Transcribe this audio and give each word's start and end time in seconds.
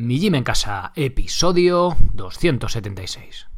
Mi 0.00 0.20
Gym 0.20 0.36
en 0.36 0.44
Casa, 0.44 0.92
episodio 0.94 1.96
276. 2.12 3.48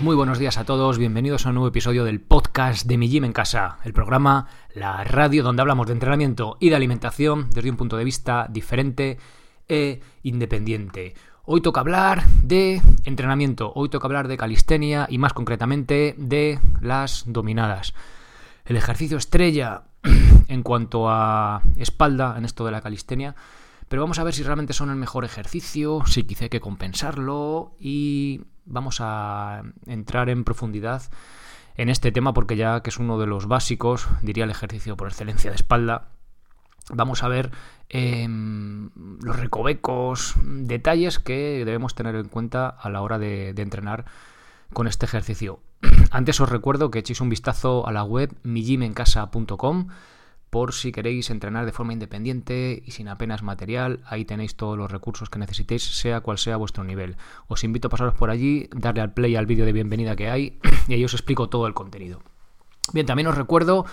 Muy 0.00 0.16
buenos 0.16 0.40
días 0.40 0.58
a 0.58 0.64
todos, 0.64 0.98
bienvenidos 0.98 1.46
a 1.46 1.50
un 1.50 1.54
nuevo 1.54 1.68
episodio 1.68 2.02
del 2.02 2.20
podcast 2.20 2.84
de 2.84 2.98
Mi 2.98 3.08
Gym 3.08 3.26
en 3.26 3.32
Casa, 3.32 3.78
el 3.84 3.92
programa, 3.92 4.48
la 4.74 5.04
radio 5.04 5.44
donde 5.44 5.62
hablamos 5.62 5.86
de 5.86 5.92
entrenamiento 5.92 6.56
y 6.58 6.70
de 6.70 6.74
alimentación 6.74 7.48
desde 7.54 7.70
un 7.70 7.76
punto 7.76 7.96
de 7.96 8.02
vista 8.02 8.48
diferente 8.50 9.18
e 9.68 10.00
independiente. 10.24 11.14
Hoy 11.44 11.60
toca 11.60 11.78
hablar 11.78 12.26
de 12.42 12.82
entrenamiento, 13.04 13.72
hoy 13.76 13.88
toca 13.88 14.08
hablar 14.08 14.26
de 14.26 14.36
calistenia 14.36 15.06
y 15.08 15.18
más 15.18 15.32
concretamente 15.32 16.16
de 16.18 16.58
las 16.80 17.22
dominadas. 17.28 17.94
El 18.64 18.76
ejercicio 18.76 19.16
estrella 19.16 19.84
en 20.48 20.62
cuanto 20.62 21.08
a 21.08 21.62
espalda 21.76 22.34
en 22.36 22.44
esto 22.44 22.64
de 22.64 22.72
la 22.72 22.80
calistenia, 22.80 23.34
pero 23.88 24.02
vamos 24.02 24.18
a 24.18 24.24
ver 24.24 24.34
si 24.34 24.42
realmente 24.42 24.72
son 24.72 24.90
el 24.90 24.96
mejor 24.96 25.24
ejercicio, 25.24 26.02
si 26.06 26.24
quizá 26.24 26.44
hay 26.44 26.50
que 26.50 26.60
compensarlo 26.60 27.74
y 27.78 28.42
vamos 28.64 28.98
a 29.00 29.62
entrar 29.86 30.30
en 30.30 30.44
profundidad 30.44 31.02
en 31.76 31.88
este 31.88 32.12
tema 32.12 32.32
porque 32.32 32.56
ya 32.56 32.82
que 32.82 32.90
es 32.90 32.98
uno 32.98 33.18
de 33.18 33.26
los 33.26 33.46
básicos, 33.46 34.08
diría 34.22 34.44
el 34.44 34.50
ejercicio 34.50 34.96
por 34.96 35.08
excelencia 35.08 35.50
de 35.50 35.56
espalda, 35.56 36.08
vamos 36.90 37.22
a 37.22 37.28
ver 37.28 37.50
em, 37.88 38.90
los 39.22 39.38
recovecos, 39.38 40.34
detalles 40.42 41.18
que 41.18 41.64
debemos 41.64 41.94
tener 41.94 42.14
en 42.14 42.28
cuenta 42.28 42.68
a 42.68 42.90
la 42.90 43.02
hora 43.02 43.18
de, 43.18 43.50
entrenar 43.50 44.04
con 44.72 44.86
este 44.86 45.06
ejercicio. 45.06 45.60
Antes 46.10 46.40
os 46.40 46.48
recuerdo 46.48 46.90
que 46.90 47.00
echéis 47.00 47.20
un 47.20 47.28
vistazo 47.28 47.86
a 47.86 47.92
la 47.92 48.04
web 48.04 48.34
mijimencasa.com 48.42 49.88
por 50.52 50.74
si 50.74 50.92
queréis 50.92 51.30
entrenar 51.30 51.64
de 51.64 51.72
forma 51.72 51.94
independiente 51.94 52.82
y 52.84 52.90
sin 52.90 53.08
apenas 53.08 53.42
material. 53.42 54.00
Ahí 54.04 54.26
tenéis 54.26 54.54
todos 54.54 54.76
los 54.76 54.90
recursos 54.90 55.30
que 55.30 55.38
necesitéis, 55.38 55.82
sea 55.82 56.20
cual 56.20 56.36
sea 56.36 56.58
vuestro 56.58 56.84
nivel. 56.84 57.16
Os 57.48 57.64
invito 57.64 57.88
a 57.88 57.90
pasaros 57.90 58.12
por 58.12 58.28
allí, 58.28 58.68
darle 58.76 59.00
al 59.00 59.14
play 59.14 59.34
al 59.34 59.46
vídeo 59.46 59.64
de 59.64 59.72
bienvenida 59.72 60.14
que 60.14 60.28
hay 60.28 60.58
y 60.88 60.92
ahí 60.92 61.04
os 61.04 61.14
explico 61.14 61.48
todo 61.48 61.66
el 61.66 61.72
contenido. 61.72 62.20
Bien, 62.92 63.06
también 63.06 63.28
os 63.28 63.34
recuerdo 63.34 63.86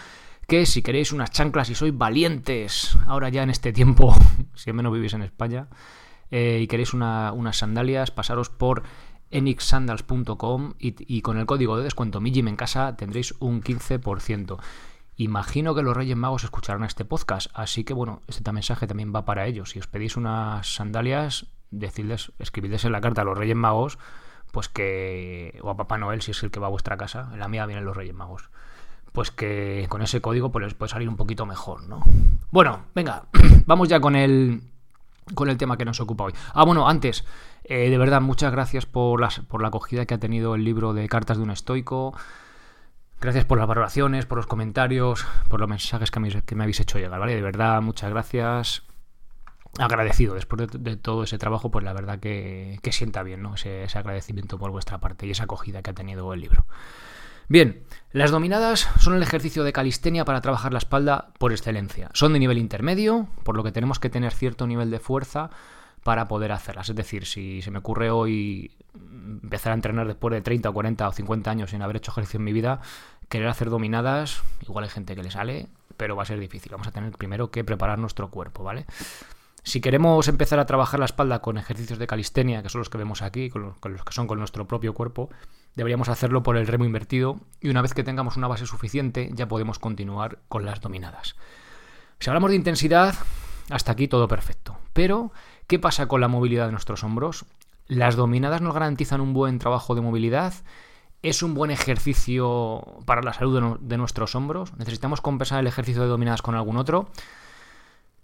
que 0.50 0.66
si 0.66 0.82
queréis 0.82 1.14
unas 1.14 1.32
chanclas 1.32 1.70
y 1.70 1.76
sois 1.76 1.98
valientes, 1.98 2.98
ahora 3.08 3.30
ya 3.30 3.44
en 3.44 3.52
este 3.52 3.72
tiempo, 3.72 4.14
si 4.54 4.70
al 4.70 4.76
menos 4.76 4.92
vivís 4.92 5.14
en 5.14 5.22
España, 5.22 5.70
eh, 6.30 6.60
y 6.62 6.68
queréis 6.68 6.94
unas 6.94 7.58
sandalias, 7.58 8.12
pasaros 8.12 8.50
por 8.50 8.84
enixsandals.com 9.32 10.74
y, 10.80 11.22
con 11.22 11.38
el 11.38 11.46
código 11.46 11.78
de 11.78 11.84
descuento 11.84 12.22
MIGIM 12.22 12.48
en 12.50 12.56
casa 12.56 12.96
tendréis 12.96 13.34
un 13.40 13.62
15%. 13.62 14.58
Imagino 15.18 15.76
que 15.76 15.82
los 15.82 15.96
Reyes 15.96 16.16
Magos 16.16 16.44
escucharán 16.44 16.84
este 16.84 17.06
podcast, 17.06 17.52
así 17.54 17.84
que 17.84 17.94
bueno, 17.94 18.22
este 18.28 18.52
mensaje 18.52 18.88
también 18.88 19.14
va 19.14 19.26
para 19.26 19.48
ellos. 19.48 19.72
Si 19.72 19.80
os 19.80 19.88
pedís 19.88 20.16
unas 20.16 20.74
sandalias, 20.74 21.48
decidles, 21.72 22.32
escribidles 22.40 22.86
en 22.86 22.94
la 22.94 23.02
carta 23.02 23.22
a 23.22 23.26
los 23.26 23.38
Reyes 23.38 23.58
Magos, 23.58 24.00
pues 24.52 24.70
que, 24.70 25.60
o 25.62 25.70
a 25.70 25.78
Papá 25.78 25.98
Noel 25.98 26.22
si 26.22 26.32
es 26.32 26.42
el 26.44 26.52
que 26.52 26.60
va 26.60 26.68
a 26.68 26.72
vuestra 26.72 26.98
casa, 26.98 27.30
en 27.34 27.40
la 27.40 27.48
mía 27.48 27.66
vienen 27.66 27.86
los 27.86 27.98
Reyes 27.98 28.16
Magos 28.16 28.50
pues 29.12 29.32
que 29.32 29.88
con 29.90 30.02
ese 30.02 30.22
código 30.22 30.52
pues 30.52 30.64
les 30.64 30.74
puede 30.74 30.92
salir 30.92 31.10
un 31.10 31.18
poquito 31.18 31.46
mejor, 31.46 31.88
¿no? 31.88 32.04
Bueno, 32.52 32.86
venga, 32.94 33.26
vamos 33.66 33.90
ya 33.90 34.00
con 34.00 34.16
el, 34.16 34.62
con 35.36 35.50
el 35.50 35.58
tema 35.58 35.78
que 35.78 35.86
nos 35.86 36.00
ocupa 36.00 36.26
hoy. 36.26 36.34
Ah, 36.54 36.66
bueno, 36.66 36.88
antes, 36.88 37.26
eh, 37.64 37.90
de 37.90 37.98
verdad, 37.98 38.22
muchas 38.22 38.52
gracias 38.52 38.86
por, 38.86 39.20
las, 39.22 39.40
por 39.40 39.62
la 39.62 39.70
acogida 39.70 40.06
que 40.06 40.14
ha 40.14 40.20
tenido 40.20 40.56
el 40.56 40.64
libro 40.64 40.94
de 40.94 41.08
Cartas 41.08 41.38
de 41.38 41.44
un 41.44 41.52
Estoico. 41.52 42.16
Gracias 43.22 43.46
por 43.46 43.58
las 43.58 43.68
valoraciones, 43.68 44.26
por 44.26 44.38
los 44.38 44.48
comentarios, 44.48 45.26
por 45.50 45.60
los 45.60 45.68
mensajes 45.68 46.10
que 46.10 46.20
me, 46.20 46.42
que 46.42 46.56
me 46.56 46.64
habéis 46.64 46.80
hecho 46.80 47.00
llegar, 47.00 47.20
¿vale? 47.20 47.36
De 47.36 47.42
verdad, 47.42 47.82
muchas 47.82 48.10
gracias. 48.10 48.84
Agradecido 49.78 50.34
después 50.34 50.68
de, 50.72 50.98
todo 50.98 51.24
ese 51.24 51.38
trabajo, 51.38 51.70
pues 51.70 51.86
la 51.86 51.94
verdad 51.94 52.20
que, 52.20 52.80
que 52.82 52.92
sienta 52.92 53.22
bien, 53.24 53.44
¿no? 53.44 53.56
Ese, 53.56 53.84
ese 53.84 54.00
agradecimiento 54.00 54.58
por 54.58 54.72
vuestra 54.72 54.98
parte 55.00 55.28
y 55.28 55.32
esa 55.32 55.44
acogida 55.44 55.82
que 55.82 55.92
ha 55.92 55.94
tenido 55.94 56.34
el 56.34 56.42
libro. 56.42 56.66
Bien, 57.50 57.84
las 58.12 58.32
dominadas 58.32 58.88
son 59.00 59.16
el 59.16 59.22
ejercicio 59.22 59.64
de 59.64 59.72
calistenia 59.72 60.26
para 60.26 60.42
trabajar 60.42 60.74
la 60.74 60.80
espalda 60.80 61.30
por 61.38 61.52
excelencia. 61.52 62.10
Son 62.14 62.34
de 62.34 62.40
nivel 62.40 62.58
intermedio, 62.58 63.28
por 63.44 63.56
lo 63.56 63.64
que 63.64 63.72
tenemos 63.72 64.00
que 64.00 64.10
tener 64.10 64.34
cierto 64.34 64.66
nivel 64.66 64.90
de 64.90 65.00
fuerza 65.00 65.52
para 66.04 66.28
poder 66.28 66.52
hacerlas. 66.52 66.90
Es 66.90 66.96
decir, 66.96 67.26
si 67.26 67.62
se 67.62 67.70
me 67.70 67.80
ocurre 67.80 68.10
hoy 68.10 68.72
empezar 69.44 69.74
a 69.74 69.76
entrenar 69.76 70.08
después 70.08 70.34
de 70.34 70.42
30 70.42 70.70
o 70.70 70.74
40 70.74 71.08
o 71.08 71.12
50 71.12 71.52
años 71.52 71.70
sin 71.70 71.84
haber 71.84 71.98
hecho 71.98 72.12
ejercicio 72.12 72.40
en 72.40 72.46
mi 72.46 72.54
vida, 72.54 72.82
querer 73.28 73.48
hacer 73.48 73.70
dominadas, 73.70 74.42
igual 74.64 74.86
hay 74.86 74.90
gente 74.90 75.16
que 75.16 75.22
le 75.22 75.30
sale, 75.30 75.68
pero 75.96 76.16
va 76.16 76.24
a 76.24 76.26
ser 76.26 76.40
difícil. 76.40 76.72
Vamos 76.72 76.88
a 76.88 76.92
tener 76.92 77.12
primero 77.12 77.52
que 77.52 77.64
preparar 77.64 78.00
nuestro 78.00 78.32
cuerpo, 78.32 78.64
¿vale? 78.64 78.88
Si 79.62 79.82
queremos 79.82 80.28
empezar 80.28 80.58
a 80.58 80.66
trabajar 80.66 81.00
la 81.00 81.06
espalda 81.06 81.40
con 81.44 81.60
ejercicios 81.60 82.00
de 82.00 82.08
calistenia, 82.08 82.64
que 82.64 82.70
son 82.70 82.80
los 82.80 82.90
que 82.90 82.98
vemos 82.98 83.22
aquí, 83.22 83.50
con 83.50 83.76
los 83.84 84.04
que 84.04 84.14
son 84.14 84.26
con 84.26 84.40
nuestro 84.40 84.68
propio 84.68 84.96
cuerpo, 84.96 85.30
Deberíamos 85.76 86.10
hacerlo 86.10 86.44
por 86.44 86.58
el 86.58 86.68
remo 86.68 86.86
invertido 86.86 87.40
y 87.62 87.70
una 87.70 87.82
vez 87.82 87.94
que 87.94 88.04
tengamos 88.04 88.38
una 88.38 88.48
base 88.48 88.66
suficiente 88.66 89.30
ya 89.34 89.48
podemos 89.48 89.80
continuar 89.80 90.40
con 90.48 90.66
las 90.66 90.82
dominadas. 90.82 91.36
Si 92.20 92.30
hablamos 92.30 92.50
de 92.50 92.58
intensidad, 92.58 93.16
hasta 93.70 93.92
aquí 93.92 94.08
todo 94.08 94.28
perfecto. 94.28 94.78
Pero, 94.94 95.32
¿qué 95.68 95.80
pasa 95.80 96.08
con 96.08 96.22
la 96.22 96.28
movilidad 96.28 96.66
de 96.66 96.72
nuestros 96.72 97.04
hombros? 97.04 97.46
¿Las 97.88 98.16
dominadas 98.16 98.62
nos 98.62 98.74
garantizan 98.74 99.22
un 99.22 99.34
buen 99.34 99.58
trabajo 99.60 99.96
de 99.96 100.02
movilidad? 100.02 100.54
¿Es 101.22 101.44
un 101.44 101.54
buen 101.54 101.72
ejercicio 101.72 103.00
para 103.06 103.22
la 103.22 103.34
salud 103.34 103.80
de, 103.80 103.98
nuestros 103.98 104.36
hombros? 104.36 104.74
¿Necesitamos 104.78 105.22
compensar 105.22 105.60
el 105.60 105.68
ejercicio 105.68 106.02
de 106.02 106.08
dominadas 106.08 106.42
con 106.42 106.56
algún 106.56 106.78
otro? 106.78 107.10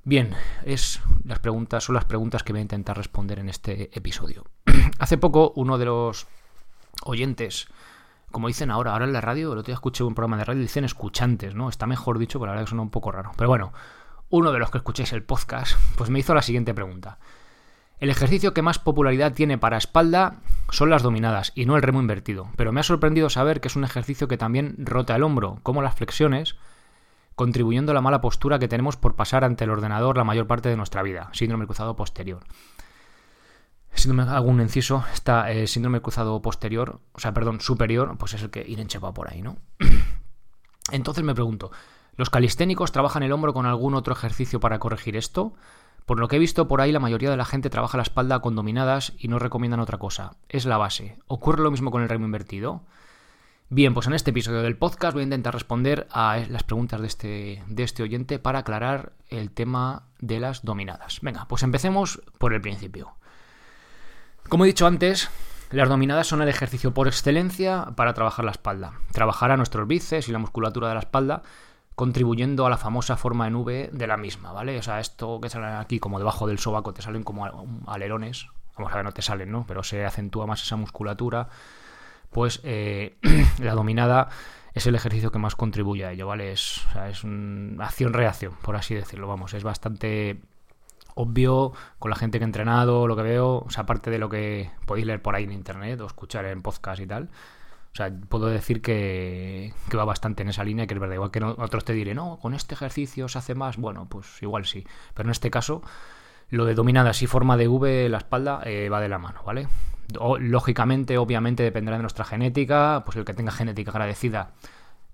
Bien, 0.04 0.36
es 0.64 1.02
las 1.24 1.40
preguntas, 1.40 1.84
son 1.84 1.96
las 1.96 2.06
preguntas 2.06 2.44
que 2.44 2.54
voy 2.54 2.60
a 2.60 2.62
intentar 2.62 2.96
responder 2.96 3.40
en 3.40 3.50
este 3.50 3.90
episodio. 3.98 4.46
Hace 5.00 5.18
poco 5.18 5.52
uno 5.56 5.78
de 5.78 5.86
los 5.86 6.28
oyentes, 7.04 7.68
como 8.32 8.48
dicen 8.48 8.72
ahora, 8.72 8.92
ahora 8.92 9.06
en 9.06 9.14
la 9.14 9.22
radio, 9.22 9.54
el 9.54 9.60
otro 9.60 9.68
día 9.68 9.76
escuché 9.76 10.04
un 10.04 10.16
programa 10.16 10.38
de 10.38 10.46
radio, 10.46 10.62
dicen 10.62 10.84
escuchantes, 10.84 11.56
¿no? 11.56 11.70
Está 11.70 11.88
mejor 11.88 12.20
dicho, 12.20 12.40
pero 12.40 12.48
la 12.48 12.52
verdad 12.54 12.66
que 12.66 12.70
suena 12.70 12.82
un 12.82 12.90
poco 12.90 13.12
raro. 13.12 13.32
Pero 13.38 13.50
bueno, 13.50 13.72
uno 14.30 14.52
de 14.52 14.60
los 14.60 14.72
que 14.72 14.80
escuchéis 14.80 15.14
el 15.14 15.24
podcast, 15.24 15.78
pues 15.96 16.10
me 16.10 16.20
hizo 16.20 16.34
la 16.34 16.42
siguiente 16.42 16.74
pregunta. 16.74 17.18
El 18.00 18.10
ejercicio 18.10 18.54
que 18.54 18.62
más 18.62 18.78
popularidad 18.78 19.34
tiene 19.34 19.58
para 19.58 19.78
espalda 19.78 20.36
son 20.70 20.90
las 20.90 21.02
dominadas 21.02 21.54
y 21.56 21.66
no 21.66 21.78
el 21.78 21.82
remo 21.82 22.02
invertido, 22.02 22.50
pero 22.58 22.74
me 22.74 22.82
ha 22.82 22.84
sorprendido 22.84 23.30
saber 23.30 23.62
que 23.62 23.70
es 23.70 23.78
un 23.78 23.86
ejercicio 23.86 24.28
que 24.28 24.38
también 24.38 24.76
rota 24.80 25.16
el 25.16 25.24
hombro, 25.24 25.60
como 25.64 25.82
las 25.82 25.96
flexiones, 25.96 26.58
contribuyendo 27.36 27.94
a 27.94 27.96
la 27.96 28.02
mala 28.02 28.20
postura 28.20 28.60
que 28.60 28.68
tenemos 28.68 28.98
por 28.98 29.16
pasar 29.16 29.46
ante 29.46 29.64
el 29.64 29.70
ordenador 29.70 30.18
la 30.18 30.26
mayor 30.26 30.46
parte 30.46 30.68
de 30.68 30.76
nuestra 30.76 31.04
vida, 31.04 31.30
síndrome 31.32 31.68
cruzado 31.68 31.96
posterior 31.96 32.42
síndrome, 33.96 34.32
algún 34.32 34.62
inciso, 34.62 35.04
está 35.14 35.52
el 35.52 35.68
síndrome 35.68 36.02
cruzado 36.02 36.42
posterior, 36.42 37.00
o 37.14 37.20
sea, 37.20 37.34
perdón, 37.34 37.62
superior, 37.62 38.18
pues 38.18 38.34
es 38.34 38.44
el 38.44 38.50
que 38.50 38.66
ir 38.68 38.80
enchepado 38.80 39.14
por 39.14 39.32
ahí, 39.32 39.42
¿no? 39.42 39.58
Entonces 40.92 41.24
me 41.24 41.34
pregunto, 41.34 41.72
¿los 42.16 42.30
calisténicos 42.30 42.92
trabajan 42.92 43.24
el 43.24 43.32
hombro 43.32 43.54
con 43.54 43.66
algún 43.66 43.96
otro 43.96 44.14
ejercicio 44.14 44.60
para 44.60 44.80
corregir 44.80 45.16
esto? 45.16 45.54
Por 46.06 46.20
lo 46.20 46.28
que 46.28 46.36
he 46.36 46.40
visto 46.40 46.68
por 46.68 46.82
ahí, 46.82 46.92
la 46.92 47.00
mayoría 47.00 47.32
de 47.32 47.38
la 47.38 47.46
gente 47.46 47.72
trabaja 47.72 47.98
la 47.98 48.04
espalda 48.04 48.40
con 48.40 48.56
dominadas 48.56 49.14
y 49.18 49.28
no 49.28 49.40
recomiendan 49.40 49.80
otra 49.80 49.98
cosa. 49.98 50.36
Es 50.50 50.66
la 50.66 50.78
base. 50.78 51.18
¿Ocurre 51.26 51.64
lo 51.64 51.72
mismo 51.72 51.90
con 51.90 52.04
el 52.04 52.10
remo 52.10 52.26
invertido? 52.26 52.84
Bien, 53.70 53.96
pues 53.96 54.06
en 54.06 54.14
este 54.14 54.30
episodio 54.30 54.62
del 54.62 54.78
podcast 54.78 55.14
voy 55.14 55.22
a 55.22 55.24
intentar 55.24 55.56
responder 55.56 56.08
a 56.12 56.38
las 56.50 56.62
preguntas 56.62 57.02
de 57.02 57.08
este, 57.08 57.64
de 57.68 57.84
este 57.84 58.04
oyente 58.04 58.38
para 58.38 58.60
aclarar 58.60 59.14
el 59.30 59.50
tema 59.50 60.04
de 60.20 60.40
las 60.40 60.64
dominadas. 60.64 61.20
Venga, 61.22 61.48
pues 61.48 61.64
empecemos 61.64 62.22
por 62.38 62.54
el 62.54 62.62
principio. 62.62 63.16
Como 64.50 64.64
he 64.64 64.68
dicho 64.68 64.86
antes, 64.86 65.30
las 65.72 65.90
dominadas 65.90 66.28
son 66.28 66.42
el 66.42 66.50
ejercicio 66.50 66.94
por 66.94 67.08
excelencia 67.08 67.88
para 67.96 68.14
trabajar 68.14 68.46
la 68.46 68.52
espalda. 68.52 68.94
Trabajar 69.12 69.52
a 69.52 69.58
nuestros 69.58 69.88
bíceps 69.88 70.30
y 70.30 70.32
la 70.32 70.40
musculatura 70.40 70.88
de 70.88 70.94
la 70.94 71.00
espalda, 71.00 71.42
contribuyendo 71.96 72.66
a 72.66 72.70
la 72.70 72.78
famosa 72.78 73.18
forma 73.18 73.48
en 73.48 73.56
V 73.56 73.90
de 73.92 74.08
la 74.08 74.18
misma, 74.18 74.52
¿vale? 74.52 74.78
O 74.78 74.84
sea, 74.84 75.00
esto 75.00 75.42
que 75.42 75.50
sale 75.50 75.66
aquí 75.68 76.00
como 76.00 76.20
debajo 76.20 76.48
del 76.48 76.60
sobaco 76.60 76.94
te 76.94 77.02
salen 77.02 77.24
como 77.24 77.46
alerones, 77.88 78.48
vamos 78.78 78.92
a 78.94 78.98
ver, 78.98 79.06
no 79.06 79.14
te 79.14 79.24
salen, 79.24 79.52
¿no? 79.52 79.66
Pero 79.68 79.82
se 79.84 80.06
acentúa 80.06 80.46
más 80.46 80.62
esa 80.62 80.76
musculatura, 80.76 81.50
pues 82.30 82.62
eh, 82.64 83.18
la 83.60 83.74
dominada 83.74 84.30
es 84.74 84.86
el 84.86 84.94
ejercicio 84.94 85.32
que 85.32 85.40
más 85.40 85.56
contribuye 85.56 86.06
a 86.06 86.12
ello, 86.12 86.28
¿vale? 86.28 86.52
Es, 86.52 86.86
es 87.10 87.24
una 87.24 87.86
acción-reacción, 87.86 88.54
por 88.62 88.76
así 88.76 88.94
decirlo, 88.94 89.28
vamos, 89.28 89.56
es 89.56 89.64
bastante 89.64 90.42
obvio 91.16 91.74
con 91.98 92.12
la 92.12 92.16
gente 92.16 92.38
que 92.38 92.44
he 92.44 92.46
entrenado, 92.46 93.08
lo 93.08 93.16
que 93.16 93.24
veo, 93.24 93.64
o 93.66 93.70
sea, 93.70 93.84
aparte 93.84 94.12
de 94.12 94.20
lo 94.20 94.30
que 94.30 94.70
podéis 94.86 95.08
leer 95.08 95.22
por 95.22 95.36
ahí 95.36 95.46
en 95.46 95.52
internet 95.52 96.00
o 96.02 96.06
escuchar 96.06 96.46
en 96.46 96.62
podcast 96.62 97.02
y 97.02 97.08
tal. 97.08 97.30
O 97.92 97.96
sea, 97.96 98.12
puedo 98.28 98.48
decir 98.48 98.82
que, 98.82 99.74
va 99.98 100.04
bastante 100.04 100.44
en 100.44 100.50
esa 100.50 100.66
línea, 100.66 100.86
que 100.86 100.94
es 100.94 101.00
verdad. 101.00 101.16
Igual 101.16 101.32
que 101.32 101.42
otros 101.42 101.86
te 101.86 101.94
diré, 101.94 102.14
no, 102.14 102.38
con 102.42 102.54
este 102.54 102.76
ejercicio 102.76 103.30
se 103.30 103.38
hace 103.38 103.56
más. 103.56 103.78
Bueno, 103.78 104.08
pues 104.10 104.44
igual 104.44 104.66
sí. 104.66 104.86
Pero 105.14 105.28
en 105.28 105.32
este 105.32 105.50
caso, 105.50 105.82
lo 106.50 106.66
de 106.66 106.76
dominadas 106.76 107.22
y 107.22 107.28
forma 107.28 107.56
de 107.56 107.70
V 107.70 108.10
la 108.10 108.18
espalda 108.18 108.62
eh, 108.66 108.90
va 108.90 109.00
de 109.00 109.10
la 109.10 109.18
mano, 109.18 109.42
¿vale? 109.46 109.68
lógicamente, 110.40 111.18
obviamente, 111.18 111.64
dependerá 111.64 111.98
de 111.98 112.04
nuestra 112.04 112.26
genética. 112.26 113.04
Pues 113.06 113.16
el 113.16 113.24
que 113.24 113.34
tenga 113.34 113.54
genética 113.54 113.92
agradecida 113.92 114.52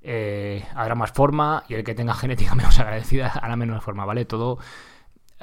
eh, 0.01 0.65
hará 0.74 0.95
más 0.95 1.12
forma 1.12 1.63
y 1.69 1.75
el 1.75 1.83
que 1.83 1.94
tenga 1.94 2.15
genética 2.15 2.56
menos 2.56 2.80
agradecida 2.80 3.27
hará 3.27 3.56
menos 3.56 3.83
forma, 3.83 4.06
¿vale? 4.06 4.25
Todo 4.25 4.57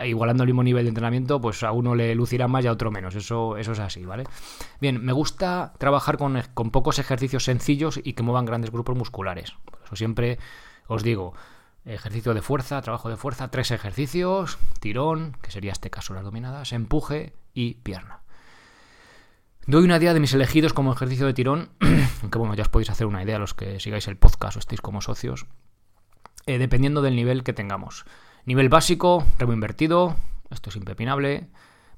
igualando 0.06 0.44
el 0.44 0.48
mismo 0.48 0.62
nivel 0.62 0.84
de 0.84 0.90
entrenamiento, 0.90 1.40
pues 1.40 1.62
a 1.62 1.72
uno 1.72 1.94
le 1.94 2.14
lucirá 2.14 2.48
más 2.48 2.64
y 2.64 2.68
a 2.68 2.72
otro 2.72 2.90
menos. 2.90 3.14
Eso, 3.14 3.56
eso 3.56 3.72
es 3.72 3.78
así, 3.78 4.04
¿vale? 4.04 4.24
Bien, 4.80 5.04
me 5.04 5.12
gusta 5.12 5.72
trabajar 5.78 6.18
con, 6.18 6.40
con 6.54 6.70
pocos 6.70 6.98
ejercicios 6.98 7.44
sencillos 7.44 8.00
y 8.02 8.12
que 8.12 8.22
muevan 8.22 8.44
grandes 8.44 8.70
grupos 8.70 8.96
musculares. 8.96 9.54
Por 9.64 9.80
eso 9.84 9.96
siempre 9.96 10.38
os 10.86 11.02
digo, 11.02 11.34
ejercicio 11.84 12.34
de 12.34 12.42
fuerza, 12.42 12.80
trabajo 12.82 13.08
de 13.08 13.16
fuerza, 13.16 13.48
tres 13.50 13.70
ejercicios, 13.70 14.58
tirón, 14.80 15.36
que 15.42 15.50
sería 15.50 15.72
este 15.72 15.90
caso 15.90 16.14
las 16.14 16.24
dominadas, 16.24 16.72
empuje 16.72 17.34
y 17.54 17.74
pierna. 17.74 18.20
Doy 19.66 19.84
una 19.84 19.98
idea 19.98 20.14
de 20.14 20.20
mis 20.20 20.32
elegidos 20.32 20.72
como 20.72 20.92
ejercicio 20.92 21.26
de 21.26 21.34
tirón, 21.34 21.70
aunque 22.22 22.38
bueno, 22.38 22.54
ya 22.54 22.62
os 22.62 22.68
podéis 22.68 22.90
hacer 22.90 23.06
una 23.06 23.22
idea 23.22 23.38
los 23.38 23.54
que 23.54 23.80
sigáis 23.80 24.08
el 24.08 24.16
podcast 24.16 24.56
o 24.56 24.60
estéis 24.60 24.80
como 24.80 25.02
socios, 25.02 25.46
eh, 26.46 26.58
dependiendo 26.58 27.02
del 27.02 27.16
nivel 27.16 27.44
que 27.44 27.52
tengamos. 27.52 28.06
Nivel 28.48 28.70
básico, 28.70 29.26
remo 29.38 29.52
invertido, 29.52 30.16
esto 30.48 30.70
es 30.70 30.76
impepinable. 30.76 31.48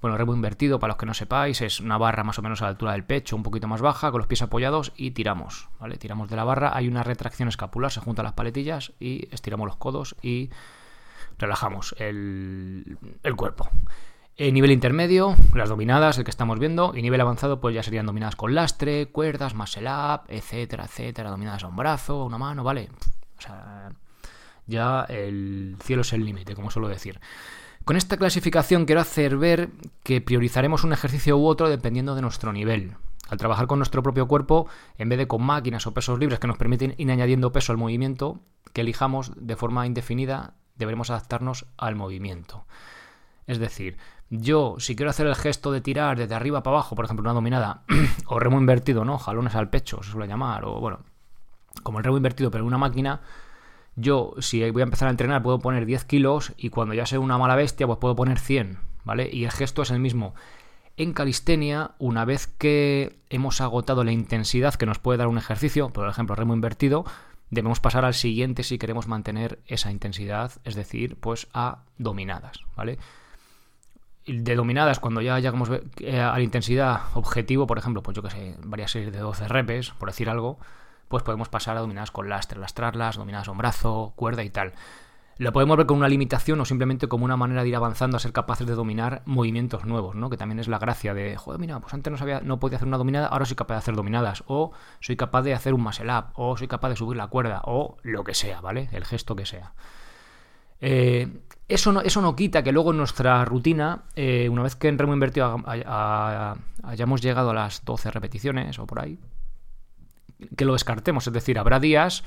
Bueno, 0.03 0.17
remo 0.17 0.35
invertido, 0.35 0.81
para 0.81 0.95
los 0.95 0.99
que 0.99 1.07
no 1.07 1.15
sepáis, 1.15 1.61
es 1.61 1.79
una 1.79 1.97
barra 1.97 2.25
más 2.25 2.41
o 2.41 2.43
menos 2.43 2.61
a 2.61 2.65
la 2.65 2.71
altura 2.71 2.91
del 2.91 3.05
pecho, 3.05 3.37
un 3.37 3.45
poquito 3.45 3.69
más 3.69 3.81
baja, 3.81 4.11
con 4.11 4.19
los 4.19 4.27
pies 4.27 4.43
apoyados 4.43 4.93
y 4.97 5.13
tiramos, 5.13 5.69
¿vale? 5.79 5.97
Tiramos 5.97 6.29
de 6.29 6.35
la 6.35 6.43
barra, 6.43 6.77
hay 6.77 6.89
una 6.89 7.05
retracción 7.05 7.49
escapular, 7.49 7.93
se 7.93 8.01
juntan 8.01 8.25
las 8.25 8.33
paletillas 8.33 8.95
y 8.99 9.33
estiramos 9.33 9.65
los 9.65 9.77
codos 9.77 10.17
y 10.23 10.51
relajamos 11.39 11.95
el, 11.99 12.99
el 13.23 13.37
cuerpo. 13.37 13.69
Nivel 14.37 14.73
intermedio, 14.73 15.37
las 15.55 15.69
dominadas, 15.69 16.19
el 16.19 16.25
que 16.25 16.33
estamos 16.33 16.59
viendo, 16.59 16.97
y 16.97 17.03
nivel 17.03 17.21
avanzado, 17.21 17.61
pues 17.61 17.77
ya 17.77 17.85
serían 17.85 18.07
dominadas 18.07 18.35
con 18.35 18.57
lastre, 18.57 19.07
cuerdas, 19.07 19.55
muscle 19.55 19.89
up, 19.89 20.23
etcétera, 20.27 20.87
etcétera, 20.87 21.31
dominadas 21.31 21.63
a 21.63 21.69
un 21.69 21.77
brazo, 21.77 22.23
a 22.23 22.25
una 22.25 22.39
mano, 22.39 22.65
¿vale? 22.65 22.89
O 23.39 23.41
sea, 23.41 23.93
ya 24.67 25.03
el 25.09 25.77
cielo 25.83 26.03
es 26.03 26.13
el 26.13 26.25
límite, 26.25 26.55
como 26.55 26.71
suelo 26.71 26.89
decir. 26.89 27.21
Con 27.85 27.97
esta 27.97 28.17
clasificación 28.17 28.85
quiero 28.85 29.01
hacer 29.01 29.37
ver 29.37 29.71
que 30.03 30.21
priorizaremos 30.21 30.85
un 30.85 30.93
ejercicio 30.93 31.37
u 31.39 31.47
otro 31.47 31.69
dependiendo 31.69 32.15
de 32.15 32.23
nuestro 32.23 32.53
nivel. 32.53 32.95
Al 33.29 33.39
trabajar 33.39 33.67
con 33.67 33.79
nuestro 33.79 34.03
propio 34.03 34.27
cuerpo, 34.27 34.67
en 34.99 35.09
vez 35.09 35.19
de 35.19 35.29
con 35.29 35.43
máquinas 35.43 35.87
o 35.87 35.95
pesos 35.95 36.19
libres 36.19 36.39
que 36.39 36.47
nos 36.47 36.59
permiten 36.59 36.95
ir 36.99 37.11
añadiendo 37.11 37.53
peso 37.53 37.73
al 37.73 37.79
movimiento 37.79 38.41
que 38.73 38.83
elijamos 38.83 39.33
de 39.37 39.57
forma 39.57 39.87
indefinida, 39.87 40.55
deberemos 40.77 41.11
adaptarnos 41.11 41.67
al 41.77 41.97
movimiento. 41.97 42.65
Es 43.47 43.59
decir, 43.59 43.99
yo, 44.31 44.77
si 44.79 44.95
quiero 44.95 45.11
hacer 45.11 45.27
el 45.27 45.35
gesto 45.35 45.73
de 45.73 45.81
tirar 45.81 46.19
desde 46.19 46.35
arriba 46.35 46.63
para 46.63 46.77
abajo, 46.77 46.95
por 46.95 47.05
ejemplo, 47.05 47.23
una 47.23 47.33
dominada, 47.33 47.83
o 48.27 48.39
remo 48.39 48.59
invertido, 48.59 49.05
¿no? 49.05 49.19
Jalones 49.19 49.55
al 49.55 49.71
pecho, 49.71 50.03
se 50.03 50.11
suele 50.13 50.29
llamar, 50.29 50.65
o 50.65 50.81
bueno, 50.81 51.01
como 51.83 51.99
el 51.99 52.05
remo 52.05 52.17
invertido, 52.17 52.51
pero 52.51 52.63
en 52.63 52.69
una 52.69 52.79
máquina, 52.79 53.21
yo, 54.01 54.35
si 54.39 54.69
voy 54.71 54.83
a 54.83 54.85
empezar 54.85 55.09
a 55.09 55.11
entrenar, 55.11 55.43
puedo 55.43 55.59
poner 55.59 55.87
10 55.87 56.05
kilos 56.05 56.53
y 56.57 56.71
cuando 56.71 56.95
ya 56.95 57.07
sea 57.07 57.21
una 57.21 57.39
mala 57.39 57.57
bestia, 57.57 57.87
pues 57.87 57.99
puedo 57.99 58.17
poner 58.17 58.39
100, 58.39 58.79
¿vale? 59.05 59.29
Y 59.33 59.45
el 59.45 59.51
gesto 59.51 59.83
es 59.83 59.91
el 59.91 60.01
mismo. 60.01 60.35
En 60.97 61.13
calistenia, 61.13 61.93
una 61.99 62.25
vez 62.25 62.47
que 62.47 63.19
hemos 63.31 63.61
agotado 63.61 64.05
la 64.05 64.13
intensidad 64.13 64.75
que 64.75 64.87
nos 64.87 64.99
puede 64.99 65.19
dar 65.19 65.29
un 65.29 65.39
ejercicio, 65.39 65.91
por 65.91 66.09
ejemplo, 66.09 66.35
remo 66.35 66.55
invertido, 66.55 67.05
debemos 67.51 67.81
pasar 67.81 68.05
al 68.05 68.15
siguiente 68.15 68.63
si 68.63 68.79
queremos 68.79 69.09
mantener 69.09 69.61
esa 69.67 69.91
intensidad, 69.91 70.53
es 70.65 70.75
decir, 70.75 71.17
pues 71.17 71.49
a 71.53 71.85
dominadas, 71.99 72.61
¿vale? 72.77 72.99
de 74.27 74.55
dominadas, 74.55 75.01
cuando 75.01 75.21
ya 75.21 75.39
llegamos 75.39 75.71
eh, 75.99 76.21
a 76.21 76.33
la 76.33 76.43
intensidad 76.43 77.01
objetivo, 77.15 77.67
por 77.67 77.79
ejemplo, 77.79 78.03
pues 78.03 78.15
yo 78.17 78.23
que 78.23 78.31
sé, 78.31 78.57
varias 78.63 78.93
series 78.93 79.13
de 79.13 79.19
12 79.19 79.49
repes, 79.49 79.91
por 79.91 80.09
decir 80.09 80.29
algo, 80.29 80.59
pues 81.11 81.25
podemos 81.25 81.49
pasar 81.49 81.77
a 81.77 81.81
dominadas 81.81 82.13
con 82.13 82.29
lastre, 82.29 82.61
lastrarlas, 82.61 83.17
dominadas 83.17 83.49
a 83.49 83.51
un 83.51 83.59
brazo, 83.59 84.13
cuerda 84.15 84.45
y 84.45 84.51
tal. 84.51 84.75
Lo 85.39 85.53
podemos 85.53 85.77
ver 85.77 85.87
con 85.87 85.97
una 85.97 86.09
limitación 86.09 86.61
o 86.61 86.65
simplemente 86.65 87.09
como 87.09 87.25
una 87.25 87.37
manera 87.37 87.65
de 87.65 87.69
ir 87.69 87.75
avanzando 87.75 88.17
a 88.17 88.21
ser 88.21 88.33
capaces 88.33 88.65
de 88.65 88.75
dominar 88.75 89.23
movimientos 89.25 89.85
nuevos, 89.85 90.15
¿no? 90.15 90.31
Que 90.31 90.37
también 90.37 90.61
es 90.61 90.69
la 90.69 90.79
gracia 90.79 91.13
de, 91.13 91.37
joder, 91.37 91.59
mira, 91.59 91.81
pues 91.81 91.93
antes 91.95 92.13
no 92.13 92.17
sabía, 92.17 92.41
no 92.43 92.61
podía 92.61 92.77
hacer 92.77 92.87
una 92.87 92.97
dominada, 92.97 93.27
ahora 93.27 93.45
soy 93.45 93.57
capaz 93.57 93.75
de 93.75 93.79
hacer 93.79 93.97
dominadas, 93.97 94.45
o 94.47 94.71
soy 95.01 95.17
capaz 95.17 95.43
de 95.43 95.53
hacer 95.53 95.75
un 95.75 95.81
muscle 95.81 96.17
up, 96.17 96.27
o 96.35 96.57
soy 96.57 96.69
capaz 96.69 96.91
de 96.91 96.97
subir 96.97 97.17
la 97.17 97.27
cuerda, 97.27 97.63
o 97.65 97.97
lo 98.03 98.23
que 98.23 98.35
sea, 98.35 98.61
¿vale? 98.61 98.89
El 98.93 99.05
gesto 99.05 99.35
que 99.35 99.47
sea. 99.47 99.73
Eh, 100.81 101.27
eso 101.67 101.91
no, 101.91 102.03
eso 102.03 102.21
no 102.21 102.37
quita 102.37 102.63
que 102.63 102.71
luego 102.71 102.93
en 102.93 102.99
nuestra 102.99 103.45
rutina, 103.45 104.05
eh, 104.15 104.49
una 104.49 104.63
vez 104.63 104.77
que 104.77 104.87
en 104.87 104.99
remo 104.99 105.13
invertido 105.15 105.65
hayamos 106.85 107.21
llegado 107.21 107.51
a 107.51 107.55
las 107.55 107.85
12 107.85 108.13
repeticiones 108.13 108.79
o 108.79 108.87
por 108.87 109.01
ahí, 109.01 109.19
que 110.57 110.65
lo 110.65 110.73
descartemos. 110.73 111.27
Es 111.27 111.33
decir, 111.33 111.59
habrá 111.59 111.81
días, 111.81 112.25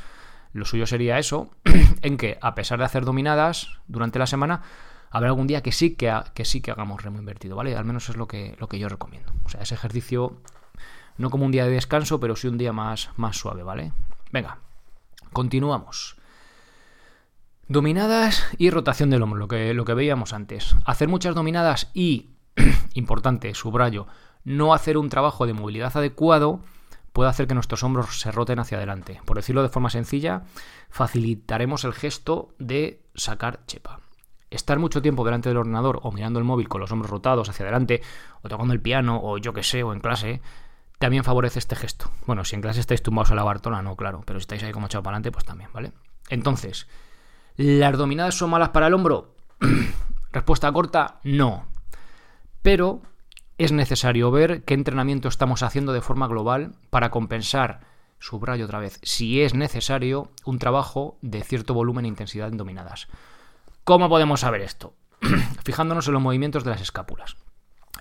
lo 0.54 0.66
suyo 0.66 0.86
sería 0.86 1.20
eso, 1.20 1.52
en 2.02 2.18
que 2.18 2.38
a 2.42 2.56
pesar 2.56 2.80
de 2.80 2.86
hacer 2.86 3.06
dominadas 3.06 3.80
durante 3.88 4.20
la 4.20 4.28
semana, 4.28 4.62
habrá 5.10 5.30
algún 5.30 5.48
día 5.48 5.62
que 5.62 5.72
sí 5.72 5.96
que, 5.96 6.14
que 6.34 6.46
sí 6.46 6.62
que 6.62 6.72
hagamos 6.72 7.04
remo 7.04 7.20
invertido, 7.20 7.56
¿vale? 7.56 7.76
Al 7.76 7.86
menos 7.86 8.10
es 8.10 8.18
lo 8.18 8.28
que, 8.28 8.56
lo 8.60 8.68
que 8.68 8.80
yo 8.80 8.90
recomiendo. 8.90 9.32
O 9.46 9.50
sea, 9.50 9.62
ese 9.62 9.76
ejercicio, 9.76 10.42
no 11.18 11.30
como 11.30 11.46
un 11.46 11.52
día 11.52 11.66
de 11.66 11.72
descanso, 11.72 12.20
pero 12.20 12.36
sí 12.36 12.48
un 12.48 12.58
día 12.58 12.74
más, 12.74 13.10
más 13.16 13.38
suave, 13.38 13.64
¿vale? 13.64 13.94
Venga, 14.32 14.58
continuamos. 15.32 16.18
Dominadas 17.68 18.46
y 18.58 18.70
rotación 18.70 19.10
del 19.10 19.22
hombro, 19.22 19.40
lo 19.40 19.48
que, 19.48 19.74
lo 19.74 19.86
que 19.86 19.94
veíamos 19.94 20.34
antes. 20.34 20.76
Hacer 20.86 21.08
muchas 21.08 21.36
dominadas 21.36 21.90
y, 21.94 22.32
importante, 22.94 23.54
subrayo, 23.54 24.08
no 24.44 24.74
hacer 24.74 24.98
un 24.98 25.10
trabajo 25.10 25.46
de 25.46 25.54
movilidad 25.54 25.96
adecuado 25.96 26.62
puede 27.14 27.30
hacer 27.30 27.48
que 27.48 27.54
nuestros 27.54 27.84
hombros 27.84 28.20
se 28.20 28.32
roten 28.32 28.60
hacia 28.60 28.78
adelante. 28.78 29.22
Por 29.26 29.38
decirlo 29.38 29.64
de 29.64 29.70
forma 29.70 29.90
sencilla, 29.90 30.44
facilitaremos 30.90 31.84
el 31.86 31.94
gesto 31.94 32.54
de 32.60 33.02
sacar 33.16 33.66
chepa. 33.66 34.00
Estar 34.50 34.78
mucho 34.78 35.02
tiempo 35.02 35.24
delante 35.24 35.50
del 35.50 35.58
ordenador 35.58 36.00
o 36.04 36.12
mirando 36.12 36.40
el 36.40 36.46
móvil 36.46 36.68
con 36.68 36.82
los 36.82 36.92
hombros 36.92 37.10
rotados 37.10 37.50
hacia 37.50 37.64
adelante, 37.64 38.02
o 38.42 38.50
tocando 38.50 38.74
el 38.74 38.82
piano, 38.82 39.20
o 39.24 39.38
yo 39.38 39.54
que 39.54 39.64
sé, 39.64 39.84
o 39.84 39.94
en 39.94 40.00
clase, 40.00 40.42
también 41.00 41.24
favorece 41.24 41.60
este 41.60 41.76
gesto. 41.76 42.12
Bueno, 42.28 42.46
si 42.46 42.56
en 42.56 42.62
clase 42.62 42.80
estáis 42.80 43.02
tumbados 43.02 43.32
a 43.32 43.36
la 43.36 43.44
bartola, 43.44 43.82
no, 43.82 43.96
claro, 43.96 44.22
pero 44.26 44.40
si 44.40 44.44
estáis 44.44 44.64
ahí 44.64 44.72
como 44.72 44.88
echado 44.88 45.04
para 45.04 45.16
adelante, 45.16 45.32
pues 45.32 45.46
también, 45.46 45.72
¿vale? 45.74 45.92
Entonces, 46.30 46.88
¿Las 47.56 47.98
dominadas 47.98 48.36
son 48.36 48.50
malas 48.50 48.70
para 48.70 48.88
el 48.88 48.94
hombro? 48.96 49.36
Respuesta 50.32 50.72
corta, 50.72 51.20
no. 51.24 51.68
Pero 52.64 53.02
es 53.58 53.72
necesario 53.72 54.32
ver 54.32 54.64
qué 54.64 54.74
entrenamiento 54.74 55.28
estamos 55.28 55.64
haciendo 55.64 55.94
de 55.94 56.02
forma 56.02 56.28
global 56.28 56.74
para 56.90 57.12
compensar, 57.12 57.82
subrayo 58.20 58.66
otra 58.66 58.80
vez, 58.80 59.00
si 59.04 59.42
es 59.42 59.54
necesario, 59.54 60.32
un 60.46 60.60
trabajo 60.60 61.18
de 61.22 61.44
cierto 61.44 61.74
volumen 61.74 62.06
e 62.06 62.10
intensidad 62.10 62.48
en 62.48 62.58
dominadas. 62.58 63.08
¿Cómo 63.84 64.10
podemos 64.10 64.40
saber 64.42 64.62
esto? 64.62 64.94
Fijándonos 65.64 66.08
en 66.08 66.14
los 66.14 66.22
movimientos 66.22 66.64
de 66.64 66.72
las 66.72 66.82
escápulas. 66.82 67.36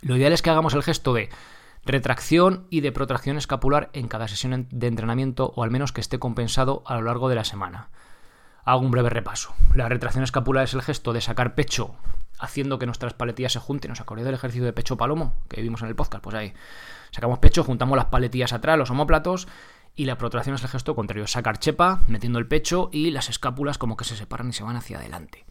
Lo 0.01 0.17
ideal 0.17 0.33
es 0.33 0.43
que 0.43 0.51
hagamos 0.51 0.75
el 0.75 0.83
gesto 0.83 1.13
de 1.13 1.29
retracción 1.85 2.67
y 2.71 2.81
de 2.81 2.93
protracción 2.93 3.37
escapular 3.37 3.91
en 3.93 4.09
cada 4.09 4.29
sesión 4.29 4.69
de 4.71 4.87
entrenamiento 4.87 5.53
o 5.57 5.65
al 5.65 5.71
menos 5.71 5.93
que 5.93 6.01
esté 6.01 6.19
compensado 6.19 6.83
a 6.87 6.95
lo 6.95 7.03
largo 7.03 7.29
de 7.29 7.35
la 7.35 7.45
semana. 7.45 7.89
Hago 8.65 8.81
un 8.81 8.93
breve 8.93 9.11
repaso. 9.11 9.53
La 9.75 9.89
retracción 9.89 10.23
escapular 10.23 10.65
es 10.65 10.75
el 10.75 10.83
gesto 10.83 11.13
de 11.13 11.21
sacar 11.21 11.55
pecho 11.57 11.97
haciendo 12.39 12.79
que 12.79 12.87
nuestras 12.87 13.15
paletillas 13.15 13.53
se 13.53 13.59
junten. 13.59 13.91
¿Os 13.91 14.01
acordáis 14.01 14.25
del 14.27 14.35
ejercicio 14.35 14.65
de 14.65 14.73
pecho 14.73 14.97
palomo 14.97 15.35
que 15.49 15.63
vimos 15.63 15.83
en 15.83 15.89
el 15.89 15.95
podcast? 15.95 16.23
Pues 16.23 16.35
ahí 16.35 16.53
sacamos 17.11 17.39
pecho, 17.39 17.65
juntamos 17.65 17.97
las 17.97 18.07
paletillas 18.07 18.53
atrás, 18.53 18.79
los 18.79 18.91
homóplatos, 18.91 19.49
y 19.95 20.07
la 20.07 20.17
protracción 20.17 20.57
es 20.57 20.63
el 20.63 20.69
gesto 20.69 20.95
contrario, 20.95 21.27
sacar 21.27 21.59
chepa, 21.59 22.01
metiendo 22.09 22.39
el 22.39 22.47
pecho 22.47 22.89
y 22.93 23.11
las 23.11 23.29
escápulas 23.29 23.79
como 23.79 23.97
que 23.97 24.05
se 24.05 24.17
separan 24.17 24.49
y 24.49 24.53
se 24.53 24.65
van 24.65 24.77
hacia 24.77 24.99
adelante. 24.99 25.45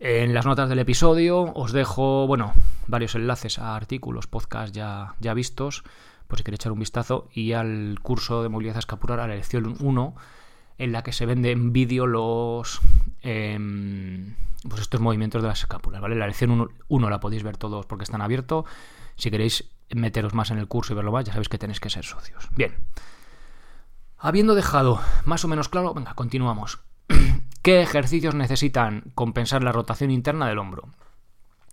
En 0.00 0.34
las 0.34 0.44
notas 0.44 0.68
del 0.68 0.80
episodio 0.80 1.52
os 1.54 1.72
dejo, 1.72 2.26
bueno, 2.26 2.52
varios 2.88 3.14
enlaces 3.14 3.58
a 3.58 3.76
artículos, 3.76 4.26
podcasts 4.26 4.72
ya, 4.72 5.14
ya 5.20 5.34
vistos, 5.34 5.84
por 6.26 6.38
si 6.38 6.44
queréis 6.44 6.60
echar 6.60 6.72
un 6.72 6.80
vistazo, 6.80 7.28
y 7.32 7.52
al 7.52 7.98
curso 8.02 8.42
de 8.42 8.48
movilidad 8.48 8.78
escapular 8.78 9.20
a 9.20 9.28
la 9.28 9.36
lección 9.36 9.76
1 9.78 10.14
en 10.78 10.92
la 10.92 11.02
que 11.02 11.12
se 11.12 11.26
vende 11.26 11.50
en 11.50 11.72
vídeo 11.72 12.06
los 12.06 12.80
em, 13.22 14.34
pues 14.68 14.80
estos 14.80 15.00
movimientos 15.00 15.42
de 15.42 15.48
las 15.48 15.60
escápulas, 15.60 16.00
¿vale? 16.00 16.16
La 16.16 16.26
lección 16.26 16.70
1 16.88 17.10
la 17.10 17.20
podéis 17.20 17.42
ver 17.42 17.56
todos 17.56 17.86
porque 17.86 18.04
están 18.04 18.22
abiertos. 18.22 18.64
Si 19.16 19.30
queréis 19.30 19.70
meteros 19.90 20.34
más 20.34 20.50
en 20.50 20.58
el 20.58 20.68
curso 20.68 20.92
y 20.92 20.96
verlo 20.96 21.12
más, 21.12 21.24
ya 21.24 21.32
sabéis 21.32 21.48
que 21.48 21.58
tenéis 21.58 21.80
que 21.80 21.90
ser 21.90 22.04
socios. 22.04 22.48
Bien. 22.56 22.74
Habiendo 24.18 24.54
dejado 24.54 25.00
más 25.24 25.44
o 25.44 25.48
menos 25.48 25.68
claro, 25.68 25.92
venga, 25.94 26.14
continuamos. 26.14 26.80
¿Qué 27.62 27.82
ejercicios 27.82 28.34
necesitan 28.34 29.12
compensar 29.14 29.62
la 29.62 29.72
rotación 29.72 30.10
interna 30.10 30.48
del 30.48 30.58
hombro? 30.58 30.88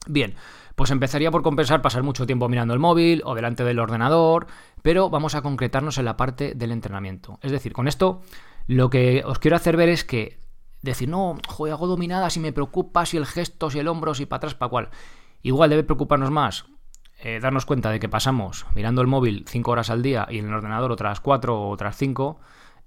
Bien, 0.08 0.36
pues 0.76 0.90
empezaría 0.92 1.32
por 1.32 1.44
compensar 1.44 1.82
pasar 1.82 2.04
mucho 2.04 2.26
tiempo 2.26 2.50
mirando 2.50 2.74
el 2.74 2.80
móvil 2.80 3.22
o 3.24 3.36
delante 3.36 3.64
del 3.64 3.80
ordenador, 3.80 4.48
pero 4.82 5.10
vamos 5.10 5.36
a 5.36 5.42
concretarnos 5.42 5.98
en 5.98 6.06
la 6.06 6.18
parte 6.18 6.54
del 6.56 6.72
entrenamiento. 6.72 7.40
Es 7.42 7.52
decir, 7.52 7.72
con 7.72 7.88
esto 7.88 8.22
lo 8.68 8.90
que 8.90 9.24
os 9.26 9.40
quiero 9.40 9.58
hacer 9.58 9.78
ver 9.78 9.90
es 9.90 10.04
que 10.04 10.40
decir, 10.82 11.10
no, 11.10 11.38
joder, 11.48 11.74
hago 11.74 11.88
dominadas 11.88 12.38
y 12.38 12.40
me 12.40 12.54
preocupa 12.54 13.06
si 13.06 13.18
el 13.18 13.26
gesto, 13.26 13.70
si 13.70 13.80
el 13.80 13.88
hombro, 13.88 14.14
si 14.14 14.26
para 14.26 14.38
atrás, 14.38 14.56
para 14.56 14.70
cuál. 14.70 14.90
Igual 15.44 15.70
debe 15.70 15.84
preocuparnos 15.84 16.32
más 16.32 16.66
eh, 17.20 17.40
darnos 17.40 17.66
cuenta 17.66 17.92
de 17.92 18.00
que 18.00 18.10
pasamos 18.10 18.66
mirando 18.74 19.02
el 19.02 19.08
móvil 19.08 19.46
5 19.48 19.72
horas 19.72 19.90
al 19.90 20.02
día 20.02 20.28
y 20.30 20.40
en 20.40 20.48
el 20.48 20.54
ordenador 20.54 20.92
otras 20.92 21.20
4 21.20 21.56
o 21.56 21.70
otras 21.70 21.96
5 21.96 22.40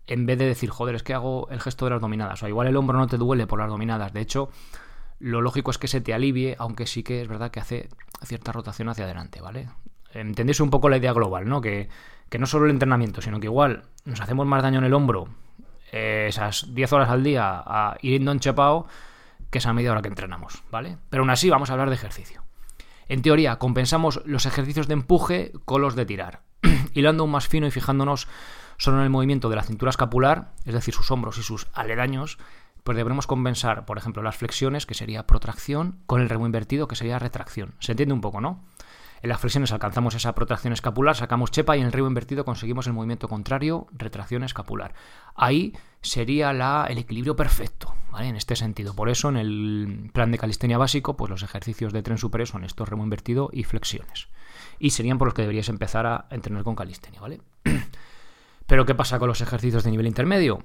en 0.07 0.27
vez 0.27 0.39
de 0.39 0.47
decir, 0.47 0.71
joder, 0.71 0.97
es 0.97 1.03
que 1.03 1.15
hago 1.15 1.49
el 1.51 1.61
gesto 1.61 1.87
de 1.87 1.93
las 1.93 2.01
dominadas. 2.01 2.43
O 2.43 2.49
igual 2.49 2.67
el 2.67 2.77
hombro 2.77 2.99
no 2.99 3.07
te 3.07 3.17
duele 3.17 3.47
por 3.47 3.59
las 3.61 3.69
dominadas. 3.69 4.13
De 4.13 4.21
hecho, 4.21 4.51
lo 5.19 5.41
lógico 5.41 5.71
es 5.71 5.79
que 5.79 5.89
se 5.89 6.01
te 6.01 6.13
alivie, 6.13 6.57
aunque 6.59 6.87
sí 6.87 7.03
que 7.03 7.23
es 7.23 7.29
verdad 7.29 7.51
que 7.51 7.61
hace 7.61 7.89
cierta 8.23 8.53
rotación 8.53 8.89
hacia 8.89 9.05
adelante, 9.05 9.41
¿vale? 9.41 9.69
Entendéis 10.13 10.61
un 10.61 10.71
poco 10.71 10.89
la 10.89 10.99
idea 10.99 11.13
global, 11.13 11.49
¿no? 11.49 11.61
Que, 11.61 11.89
que 12.29 12.39
no 12.39 12.47
solo 12.47 12.67
el 12.67 12.73
entrenamiento, 12.73 13.23
sino 13.23 13.41
que 13.41 13.47
igual 13.47 13.85
nos 14.05 14.21
hacemos 14.21 14.47
más 14.47 14.63
daño 14.63 14.79
en 14.79 14.85
el 14.85 14.95
hombro 14.95 15.29
eh, 15.97 16.27
esas 16.29 16.75
10 16.75 16.93
horas 16.93 17.09
al 17.09 17.23
día 17.23 17.63
a 17.65 17.97
ir 18.03 18.29
enchepado 18.29 18.89
que 19.49 19.59
esa 19.59 19.73
media 19.73 19.93
hora 19.93 20.03
que 20.03 20.09
entrenamos, 20.09 20.65
¿vale? 20.73 20.99
Pero 21.09 21.23
aún 21.23 21.31
así 21.31 21.49
vamos 21.49 21.71
a 21.71 21.75
hablar 21.75 21.89
de 21.89 21.95
ejercicio. 21.95 22.43
En 23.07 23.23
teoría, 23.23 23.57
compensamos 23.61 24.21
los 24.25 24.45
ejercicios 24.45 24.89
de 24.89 24.95
empuje 24.95 25.53
con 25.65 25.83
los 25.83 25.95
de 25.95 26.05
tirar, 26.05 26.41
hilando 26.95 27.23
aún 27.23 27.31
más 27.31 27.47
fino 27.47 27.69
y 27.69 27.71
fijándonos 27.71 28.27
solo 28.77 28.97
en 28.97 29.05
el 29.05 29.11
movimiento 29.11 29.49
de 29.49 29.55
la 29.55 29.63
cintura 29.63 29.91
escapular, 29.91 30.51
es 30.65 30.75
decir, 30.75 30.93
sus 30.93 31.13
hombros 31.13 31.39
y 31.39 31.45
sus 31.45 31.69
aledaños, 31.73 32.39
pues 32.83 32.97
deberemos 32.97 33.29
compensar, 33.29 33.85
por 33.85 33.97
ejemplo, 33.97 34.21
las 34.21 34.37
flexiones, 34.37 34.87
que 34.87 34.95
sería 34.95 35.29
protracción, 35.29 36.01
con 36.07 36.21
el 36.21 36.29
remo 36.29 36.47
invertido, 36.47 36.89
que 36.89 36.97
sería 36.97 37.21
retracción. 37.21 37.75
¿Se 37.79 37.93
entiende 37.93 38.15
un 38.15 38.21
poco, 38.21 38.41
no? 38.41 38.65
En 39.25 39.31
las 39.31 39.41
flexiones 39.41 39.73
alcanzamos 39.73 40.15
esa 40.15 40.35
protracción 40.35 40.75
escapular, 40.75 41.17
sacamos 41.17 41.51
chepa 41.51 41.79
y 41.79 41.81
en 41.81 41.87
el 41.87 41.93
remo 41.93 42.09
invertido 42.09 42.45
conseguimos 42.45 42.87
el 42.89 42.93
movimiento 42.93 43.27
contrario, 43.27 43.87
retracción 43.91 44.45
escapular. 44.45 44.93
Ahí 45.35 45.73
sería 46.03 46.53
la, 46.53 46.87
el 46.91 46.99
equilibrio 46.99 47.35
perfecto, 47.35 47.95
¿vale? 48.11 48.29
En 48.29 48.37
este 48.37 48.55
sentido. 48.55 48.93
Por 48.93 49.09
eso 49.09 49.31
en 49.31 49.39
el 49.39 50.11
plan 50.13 50.31
de 50.31 50.37
calistenia 50.37 50.77
básico, 50.77 51.17
pues 51.17 51.31
los 51.31 51.43
ejercicios 51.43 51.95
de 51.95 52.03
tren 52.03 52.19
superior 52.19 52.47
son 52.47 52.65
estos 52.65 52.87
remo 52.87 53.03
invertido 53.03 53.49
y 53.51 53.65
flexiones. 53.65 54.29
Y 54.79 54.91
serían 54.91 55.17
por 55.17 55.29
los 55.29 55.35
que 55.35 55.41
deberías 55.41 55.71
empezar 55.71 56.05
a 56.05 56.27
entrenar 56.29 56.63
con 56.63 56.77
calistenia, 56.77 57.23
¿vale? 57.23 57.41
Pero 58.67 58.85
¿qué 58.85 58.95
pasa 58.95 59.19
con 59.19 59.29
los 59.29 59.41
ejercicios 59.41 59.85
de 59.85 59.91
nivel 59.91 60.07
intermedio? 60.07 60.65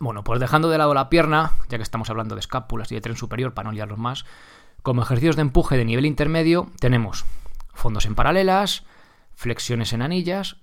Bueno, 0.00 0.24
pues 0.24 0.40
dejando 0.40 0.70
de 0.70 0.78
lado 0.78 0.94
la 0.94 1.10
pierna, 1.10 1.52
ya 1.68 1.76
que 1.76 1.82
estamos 1.82 2.08
hablando 2.08 2.36
de 2.36 2.40
escápulas 2.40 2.90
y 2.90 2.94
de 2.94 3.02
tren 3.02 3.16
superior 3.16 3.52
para 3.52 3.68
no 3.68 3.74
liarlos 3.74 3.98
más, 3.98 4.24
como 4.82 5.02
ejercicios 5.02 5.36
de 5.36 5.42
empuje 5.42 5.76
de 5.76 5.84
nivel 5.84 6.06
intermedio 6.06 6.70
tenemos 6.80 7.26
fondos 7.72 8.06
en 8.06 8.14
paralelas, 8.14 8.84
flexiones 9.34 9.92
en 9.92 10.02
anillas 10.02 10.56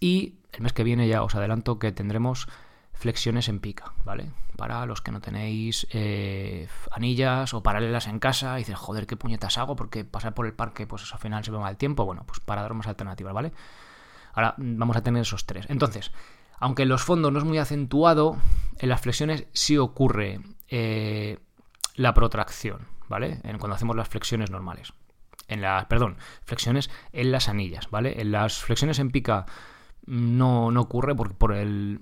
y 0.00 0.34
el 0.52 0.62
mes 0.62 0.72
que 0.72 0.84
viene 0.84 1.08
ya 1.08 1.22
os 1.22 1.34
adelanto 1.34 1.78
que 1.78 1.92
tendremos 1.92 2.48
flexiones 2.92 3.48
en 3.48 3.58
pica, 3.60 3.92
¿vale? 4.04 4.30
Para 4.56 4.86
los 4.86 5.00
que 5.00 5.10
no 5.10 5.20
tenéis 5.20 5.86
eh, 5.90 6.68
anillas 6.92 7.52
o 7.54 7.62
paralelas 7.62 8.06
en 8.06 8.20
casa 8.20 8.54
y 8.56 8.62
dices, 8.62 8.76
joder, 8.76 9.06
qué 9.06 9.16
puñetas 9.16 9.58
hago 9.58 9.74
porque 9.76 10.04
pasar 10.04 10.34
por 10.34 10.46
el 10.46 10.52
parque, 10.52 10.86
pues 10.86 11.12
al 11.12 11.18
final 11.18 11.44
se 11.44 11.50
ve 11.50 11.58
mal 11.58 11.76
tiempo. 11.76 12.04
Bueno, 12.04 12.22
pues 12.24 12.40
para 12.40 12.62
dar 12.62 12.72
más 12.74 12.86
alternativas, 12.86 13.34
¿vale? 13.34 13.52
Ahora 14.32 14.54
vamos 14.58 14.96
a 14.96 15.02
tener 15.02 15.22
esos 15.22 15.44
tres. 15.44 15.66
Entonces, 15.68 16.12
aunque 16.58 16.82
en 16.82 16.88
los 16.88 17.02
fondos 17.02 17.32
no 17.32 17.38
es 17.38 17.44
muy 17.44 17.58
acentuado, 17.58 18.36
en 18.78 18.88
las 18.88 19.00
flexiones 19.00 19.46
sí 19.52 19.76
ocurre 19.76 20.40
eh, 20.68 21.38
la 21.96 22.14
protracción, 22.14 22.86
¿vale? 23.08 23.40
Cuando 23.58 23.74
hacemos 23.74 23.96
las 23.96 24.08
flexiones 24.08 24.50
normales. 24.50 24.92
En 25.48 25.60
las, 25.60 25.86
perdón, 25.86 26.16
flexiones 26.42 26.90
en 27.12 27.32
las 27.32 27.48
anillas, 27.48 27.90
¿vale? 27.90 28.20
En 28.20 28.32
las 28.32 28.58
flexiones 28.58 28.98
en 28.98 29.10
pica 29.10 29.46
no, 30.06 30.70
no 30.70 30.80
ocurre 30.80 31.14
por, 31.14 31.34
por 31.34 31.52
el, 31.52 32.00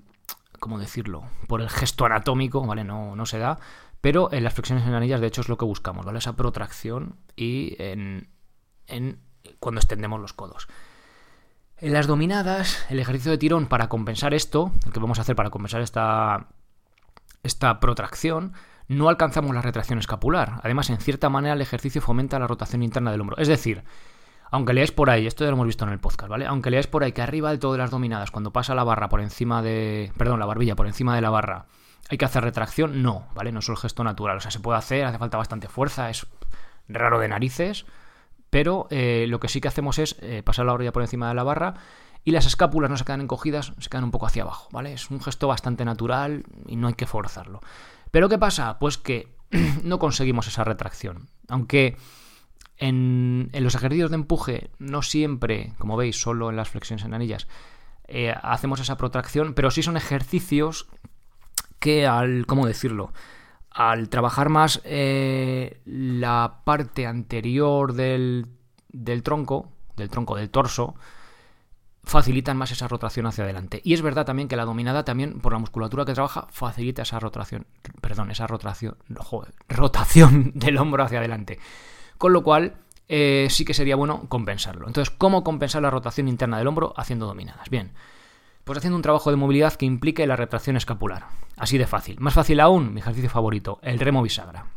¿cómo 0.59 0.79
decirlo? 0.79 1.23
Por 1.47 1.61
el 1.61 1.69
gesto 1.69 2.05
anatómico, 2.05 2.65
¿vale? 2.65 2.83
No, 2.83 3.15
no 3.15 3.25
se 3.25 3.39
da. 3.39 3.59
Pero 4.01 4.31
en 4.33 4.43
las 4.43 4.53
flexiones 4.53 4.85
en 4.85 4.93
anillas, 4.93 5.21
de 5.21 5.27
hecho, 5.27 5.41
es 5.41 5.49
lo 5.49 5.57
que 5.57 5.65
buscamos, 5.65 6.05
¿vale? 6.05 6.19
Esa 6.19 6.35
protracción 6.35 7.15
y 7.35 7.75
en, 7.79 8.29
en 8.87 9.19
cuando 9.59 9.79
extendemos 9.79 10.19
los 10.19 10.33
codos. 10.33 10.67
En 11.77 11.93
las 11.93 12.07
dominadas, 12.07 12.85
el 12.89 12.99
ejercicio 12.99 13.31
de 13.31 13.37
tirón 13.37 13.67
para 13.67 13.89
compensar 13.89 14.33
esto, 14.33 14.71
el 14.85 14.93
que 14.93 14.99
vamos 14.99 15.19
a 15.19 15.23
hacer 15.23 15.35
para 15.35 15.49
compensar 15.49 15.81
esta, 15.81 16.47
esta 17.43 17.79
protracción, 17.79 18.53
no 18.87 19.09
alcanzamos 19.09 19.53
la 19.53 19.61
retracción 19.61 19.99
escapular. 19.99 20.59
Además, 20.63 20.89
en 20.89 20.97
cierta 20.97 21.29
manera, 21.29 21.53
el 21.53 21.61
ejercicio 21.61 22.01
fomenta 22.01 22.39
la 22.39 22.47
rotación 22.47 22.83
interna 22.83 23.11
del 23.11 23.21
hombro. 23.21 23.37
Es 23.37 23.47
decir, 23.47 23.83
aunque 24.51 24.73
leáis 24.73 24.91
por 24.91 25.09
ahí, 25.09 25.25
esto 25.27 25.43
ya 25.43 25.49
lo 25.49 25.55
hemos 25.55 25.67
visto 25.67 25.85
en 25.85 25.91
el 25.91 25.99
podcast, 25.99 26.29
¿vale? 26.29 26.45
Aunque 26.45 26.69
leáis 26.69 26.87
por 26.87 27.03
ahí 27.03 27.11
que 27.11 27.21
arriba 27.21 27.49
del 27.49 27.59
todo 27.59 27.77
las 27.77 27.91
dominadas, 27.91 28.31
cuando 28.31 28.51
pasa 28.51 28.75
la 28.75 28.83
barra 28.83 29.09
por 29.09 29.21
encima 29.21 29.61
de. 29.61 30.11
Perdón, 30.17 30.39
la 30.39 30.45
barbilla 30.45 30.75
por 30.75 30.87
encima 30.87 31.15
de 31.15 31.21
la 31.21 31.29
barra, 31.29 31.65
hay 32.09 32.17
que 32.17 32.25
hacer 32.25 32.43
retracción, 32.43 33.01
no, 33.01 33.27
¿vale? 33.33 33.51
No 33.51 33.59
es 33.59 33.69
el 33.69 33.77
gesto 33.77 34.03
natural. 34.03 34.37
O 34.37 34.39
sea, 34.41 34.51
se 34.51 34.59
puede 34.59 34.77
hacer, 34.77 35.05
hace 35.05 35.17
falta 35.17 35.37
bastante 35.37 35.67
fuerza, 35.67 36.09
es 36.09 36.27
raro 36.87 37.19
de 37.19 37.27
narices 37.27 37.85
pero 38.53 38.85
eh, 38.91 39.25
lo 39.29 39.39
que 39.39 39.47
sí 39.47 39.61
que 39.61 39.67
hacemos 39.67 39.97
es 39.97 40.15
eh, 40.19 40.43
pasar 40.43 40.67
la 40.67 40.73
orilla 40.73 40.91
por 40.91 41.01
encima 41.01 41.27
de 41.27 41.33
la 41.33 41.41
barra 41.41 41.73
y 42.23 42.29
las 42.29 42.45
escápulas 42.45 42.87
no 42.87 42.97
se 42.97 43.03
quedan 43.03 43.21
encogidas, 43.21 43.73
se 43.79 43.89
quedan 43.89 44.03
un 44.03 44.11
poco 44.11 44.27
hacia 44.27 44.43
abajo, 44.43 44.69
¿vale? 44.71 44.93
Es 44.93 45.09
un 45.09 45.19
gesto 45.19 45.47
bastante 45.47 45.83
natural 45.85 46.43
y 46.67 46.75
no 46.75 46.87
hay 46.87 46.93
que 46.93 47.07
forzarlo. 47.07 47.61
Pero 48.13 48.29
¿qué 48.29 48.37
pasa? 48.37 48.77
Pues 48.77 48.99
que 48.99 49.27
no 49.83 49.97
conseguimos 49.97 50.45
esa 50.45 50.63
retracción. 50.63 51.29
Aunque 51.47 51.97
en, 52.77 53.49
los 53.51 53.73
ejercicios 53.73 54.11
de 54.11 54.15
empuje 54.17 54.69
no 54.77 55.01
siempre, 55.01 55.73
como 55.79 55.97
veis, 55.97 56.21
solo 56.21 56.51
en 56.51 56.55
las 56.55 56.69
flexiones 56.69 57.03
en 57.05 57.15
anillas, 57.15 57.47
eh, 58.07 58.31
hacemos 58.43 58.79
esa 58.79 58.97
protracción, 58.97 59.55
pero 59.55 59.71
sí 59.71 59.81
son 59.81 59.97
ejercicios 59.97 60.85
que 61.79 62.05
al, 62.05 62.45
¿cómo 62.45 62.67
decirlo? 62.67 63.11
al 63.71 64.09
trabajar 64.09 64.49
más 64.49 64.79
eh, 64.83 65.81
la 65.83 66.61
parte 66.65 67.07
anterior 67.07 67.93
del, 67.93 68.45
del, 68.89 69.23
tronco, 69.23 69.71
del 69.97 70.11
tronco 70.11 70.35
del 70.35 70.51
torso, 70.51 70.93
facilitan 72.03 72.57
más 72.57 72.71
esa 72.71 72.87
rotación 72.87 73.25
hacia 73.25 73.43
adelante. 73.43 73.81
Y 73.83 73.93
es 73.93 74.01
verdad 74.01 74.25
también 74.25 74.47
que 74.47 74.55
la 74.55 74.65
dominada 74.65 75.05
también, 75.05 75.39
por 75.39 75.53
la 75.53 75.59
musculatura 75.59 76.05
que 76.05 76.13
trabaja, 76.13 76.47
facilita 76.51 77.03
esa 77.03 77.19
rotación, 77.19 77.65
perdón, 78.01 78.31
esa 78.31 78.47
rotación, 78.47 78.97
joder, 79.17 79.53
rotación 79.69 80.51
del 80.55 80.77
hombro 80.77 81.03
hacia 81.03 81.19
adelante. 81.19 81.59
Con 82.17 82.33
lo 82.33 82.43
cual, 82.43 82.75
eh, 83.07 83.47
sí 83.49 83.65
que 83.65 83.73
sería 83.73 83.95
bueno 83.95 84.25
compensarlo. 84.27 84.87
Entonces, 84.87 85.13
¿cómo 85.17 85.43
compensar 85.43 85.81
la 85.81 85.89
rotación 85.89 86.27
interna 86.27 86.57
del 86.57 86.67
hombro 86.67 86.93
haciendo 86.97 87.25
dominadas? 87.25 87.69
Bien, 87.69 87.93
pues 88.63 88.77
haciendo 88.77 88.97
un 88.97 89.01
trabajo 89.01 89.29
de 89.29 89.37
movilidad 89.37 89.73
que 89.73 89.85
implique 89.85 90.27
la 90.27 90.35
retracción 90.35 90.77
escapular. 90.77 91.27
Así 91.57 91.77
de 91.77 91.87
fácil. 91.87 92.19
Más 92.19 92.33
fácil 92.33 92.59
aún, 92.59 92.93
mi 92.93 92.99
ejercicio 92.99 93.29
favorito, 93.29 93.79
el 93.81 93.99
remo 93.99 94.21
bisagra. 94.21 94.67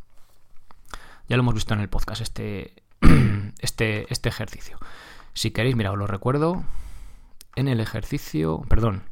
Ya 1.28 1.36
lo 1.36 1.42
hemos 1.42 1.54
visto 1.54 1.74
en 1.74 1.80
el 1.80 1.88
podcast, 1.88 2.20
este, 2.20 2.74
este, 3.58 4.06
este 4.12 4.28
ejercicio. 4.28 4.78
Si 5.34 5.50
queréis, 5.50 5.76
mira, 5.76 5.90
os 5.90 5.98
lo 5.98 6.06
recuerdo. 6.06 6.64
En 7.56 7.68
el 7.68 7.80
ejercicio, 7.80 8.62
perdón, 8.68 9.04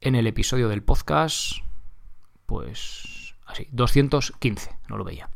en 0.00 0.14
el 0.14 0.26
episodio 0.28 0.68
del 0.68 0.84
podcast, 0.84 1.58
pues 2.46 3.34
así, 3.44 3.66
215, 3.72 4.78
no 4.88 4.96
lo 4.96 5.04
veía. 5.04 5.28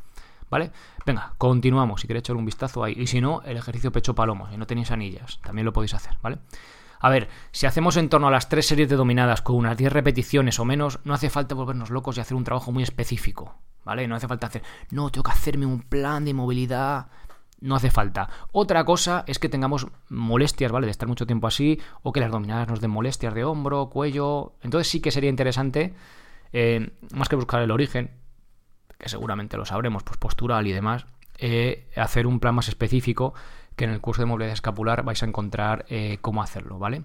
¿Vale? 0.49 0.71
Venga, 1.05 1.35
continuamos. 1.39 2.01
Si 2.01 2.07
queréis 2.07 2.23
echar 2.23 2.37
un 2.37 2.45
vistazo 2.45 2.85
ahí. 2.85 2.95
Y 2.97 3.09
si 3.09 3.21
no, 3.21 3.43
el 3.43 3.57
ejercicio 3.57 3.91
pecho 3.91 4.15
palomo, 4.15 4.49
si 4.49 4.57
no 4.57 4.67
tenéis 4.67 4.93
anillas, 4.93 5.41
también 5.43 5.65
lo 5.65 5.73
podéis 5.73 5.95
hacer, 5.95 6.17
¿vale? 6.23 6.39
A 7.01 7.11
ver, 7.11 7.29
si 7.51 7.67
hacemos 7.67 7.97
en 7.97 8.09
torno 8.09 8.29
a 8.29 8.31
las 8.31 8.49
tres 8.49 8.67
series 8.67 8.89
de 8.89 8.97
dominadas 8.97 9.43
con 9.43 9.57
unas 9.57 9.77
10 9.77 9.93
repeticiones 9.93 10.61
o 10.61 10.65
menos, 10.65 11.01
no 11.05 11.13
hace 11.13 11.29
falta 11.29 11.55
volvernos 11.55 11.91
locos 11.91 12.17
y 12.17 12.21
hacer 12.21 12.37
un 12.37 12.45
trabajo 12.45 12.73
muy 12.73 12.83
específico, 12.83 13.57
¿vale? 13.85 14.07
No 14.07 14.15
hace 14.15 14.29
falta 14.29 14.47
hacer, 14.47 14.63
no, 14.91 15.11
tengo 15.11 15.25
que 15.25 15.33
hacerme 15.33 15.67
un 15.67 15.83
plan 15.83 16.25
de 16.25 16.33
movilidad. 16.33 17.09
No 17.65 17.77
hace 17.77 17.91
falta. 17.91 18.29
Otra 18.53 18.85
cosa 18.85 19.25
es 19.27 19.39
que 19.39 19.49
tengamos 19.49 19.87
molestias, 20.11 20.71
¿vale? 20.71 20.87
De 20.87 20.91
estar 20.91 21.09
mucho 21.09 21.27
tiempo 21.27 21.47
así, 21.47 21.81
o 22.03 22.13
que 22.13 22.21
las 22.21 22.31
dominadas 22.31 22.69
nos 22.69 22.83
den 22.83 22.91
molestias 22.91 23.33
de 23.33 23.43
hombro, 23.43 23.89
cuello. 23.89 24.53
Entonces 24.61 24.87
sí 24.87 25.01
que 25.01 25.11
sería 25.11 25.31
interesante, 25.31 25.95
eh, 26.53 26.91
más 27.15 27.31
que 27.31 27.37
buscar 27.37 27.63
el 27.63 27.71
origen, 27.71 28.11
que 28.99 29.09
seguramente 29.09 29.57
lo 29.57 29.65
sabremos, 29.65 30.03
pues 30.03 30.19
postural 30.19 30.67
y 30.67 30.73
demás, 30.73 31.07
eh, 31.39 31.89
hacer 31.97 32.27
un 32.27 32.39
plan 32.39 32.55
más 32.55 32.69
específico 32.69 33.33
que 33.77 33.85
en 33.85 33.93
el 33.93 34.03
curso 34.03 34.21
de 34.21 34.27
movilidad 34.27 34.53
escapular 34.53 35.03
vais 35.03 35.23
a 35.23 35.27
encontrar 35.27 35.87
eh, 35.89 36.19
cómo 36.21 36.43
hacerlo, 36.43 36.79
¿vale? 36.79 37.05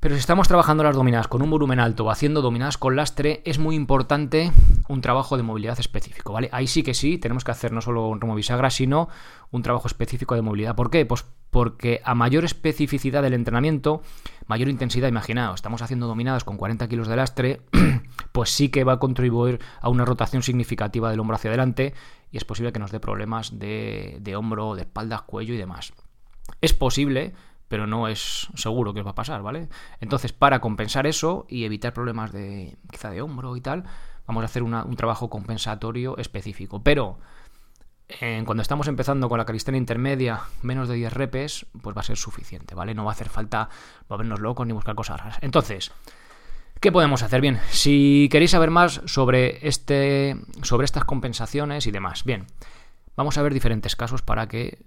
Pero 0.00 0.14
si 0.14 0.20
estamos 0.20 0.46
trabajando 0.46 0.84
las 0.84 0.94
dominadas 0.94 1.26
con 1.26 1.42
un 1.42 1.50
volumen 1.50 1.80
alto 1.80 2.04
o 2.04 2.10
haciendo 2.10 2.40
dominadas 2.40 2.78
con 2.78 2.94
lastre, 2.94 3.42
es 3.44 3.58
muy 3.58 3.74
importante 3.74 4.52
un 4.88 5.00
trabajo 5.00 5.36
de 5.36 5.42
movilidad 5.42 5.80
específico, 5.80 6.32
¿vale? 6.32 6.48
Ahí 6.52 6.68
sí 6.68 6.84
que 6.84 6.94
sí, 6.94 7.18
tenemos 7.18 7.42
que 7.42 7.50
hacer 7.50 7.72
no 7.72 7.80
solo 7.80 8.06
un 8.06 8.20
remo 8.20 8.36
bisagra, 8.36 8.70
sino 8.70 9.08
un 9.50 9.62
trabajo 9.62 9.88
específico 9.88 10.36
de 10.36 10.42
movilidad. 10.42 10.76
¿Por 10.76 10.90
qué? 10.90 11.04
Pues 11.04 11.24
porque 11.50 12.00
a 12.04 12.14
mayor 12.14 12.44
especificidad 12.44 13.22
del 13.22 13.34
entrenamiento, 13.34 14.02
mayor 14.46 14.68
intensidad, 14.68 15.08
imaginaos, 15.08 15.56
estamos 15.56 15.82
haciendo 15.82 16.06
dominadas 16.06 16.44
con 16.44 16.58
40 16.58 16.86
kilos 16.88 17.08
de 17.08 17.16
lastre, 17.16 17.62
pues 18.32 18.50
sí 18.50 18.68
que 18.68 18.84
va 18.84 18.94
a 18.94 18.98
contribuir 19.00 19.58
a 19.80 19.88
una 19.88 20.04
rotación 20.04 20.44
significativa 20.44 21.10
del 21.10 21.18
hombro 21.18 21.34
hacia 21.34 21.50
adelante 21.50 21.92
y 22.30 22.36
es 22.36 22.44
posible 22.44 22.72
que 22.72 22.78
nos 22.78 22.92
dé 22.92 23.00
problemas 23.00 23.58
de, 23.58 24.18
de 24.20 24.36
hombro, 24.36 24.76
de 24.76 24.82
espalda, 24.82 25.24
cuello 25.26 25.54
y 25.54 25.58
demás. 25.58 25.92
Es 26.60 26.72
posible, 26.72 27.34
pero 27.68 27.86
no 27.86 28.08
es 28.08 28.48
seguro 28.54 28.94
que 28.94 29.00
os 29.00 29.06
va 29.06 29.12
a 29.12 29.14
pasar, 29.14 29.42
¿vale? 29.42 29.68
Entonces, 30.00 30.32
para 30.32 30.60
compensar 30.60 31.06
eso 31.06 31.46
y 31.48 31.64
evitar 31.64 31.92
problemas 31.92 32.32
de 32.32 32.76
quizá 32.90 33.10
de 33.10 33.22
hombro 33.22 33.56
y 33.56 33.60
tal, 33.60 33.84
vamos 34.26 34.42
a 34.42 34.46
hacer 34.46 34.62
un 34.62 34.96
trabajo 34.96 35.30
compensatorio 35.30 36.16
específico. 36.18 36.82
Pero 36.82 37.18
cuando 38.44 38.62
estamos 38.62 38.88
empezando 38.88 39.28
con 39.28 39.38
la 39.38 39.44
calistenia 39.44 39.78
intermedia, 39.78 40.40
menos 40.62 40.88
de 40.88 40.94
10 40.94 41.12
repes, 41.12 41.66
pues 41.82 41.94
va 41.96 42.00
a 42.00 42.04
ser 42.04 42.16
suficiente, 42.16 42.74
¿vale? 42.74 42.94
No 42.94 43.04
va 43.04 43.10
a 43.10 43.14
hacer 43.14 43.28
falta 43.28 43.68
volvernos 44.08 44.40
locos 44.40 44.66
ni 44.66 44.72
buscar 44.72 44.94
cosas 44.94 45.20
raras. 45.20 45.38
Entonces, 45.42 45.92
¿Qué 46.80 46.92
podemos 46.92 47.24
hacer? 47.24 47.40
Bien, 47.40 47.58
si 47.70 48.28
queréis 48.30 48.52
saber 48.52 48.70
más 48.70 49.00
sobre, 49.06 49.66
este, 49.66 50.36
sobre 50.62 50.84
estas 50.84 51.04
compensaciones 51.04 51.88
y 51.88 51.90
demás, 51.90 52.22
bien, 52.22 52.46
vamos 53.16 53.36
a 53.36 53.42
ver 53.42 53.52
diferentes 53.52 53.96
casos 53.96 54.22
para 54.22 54.46
que 54.46 54.78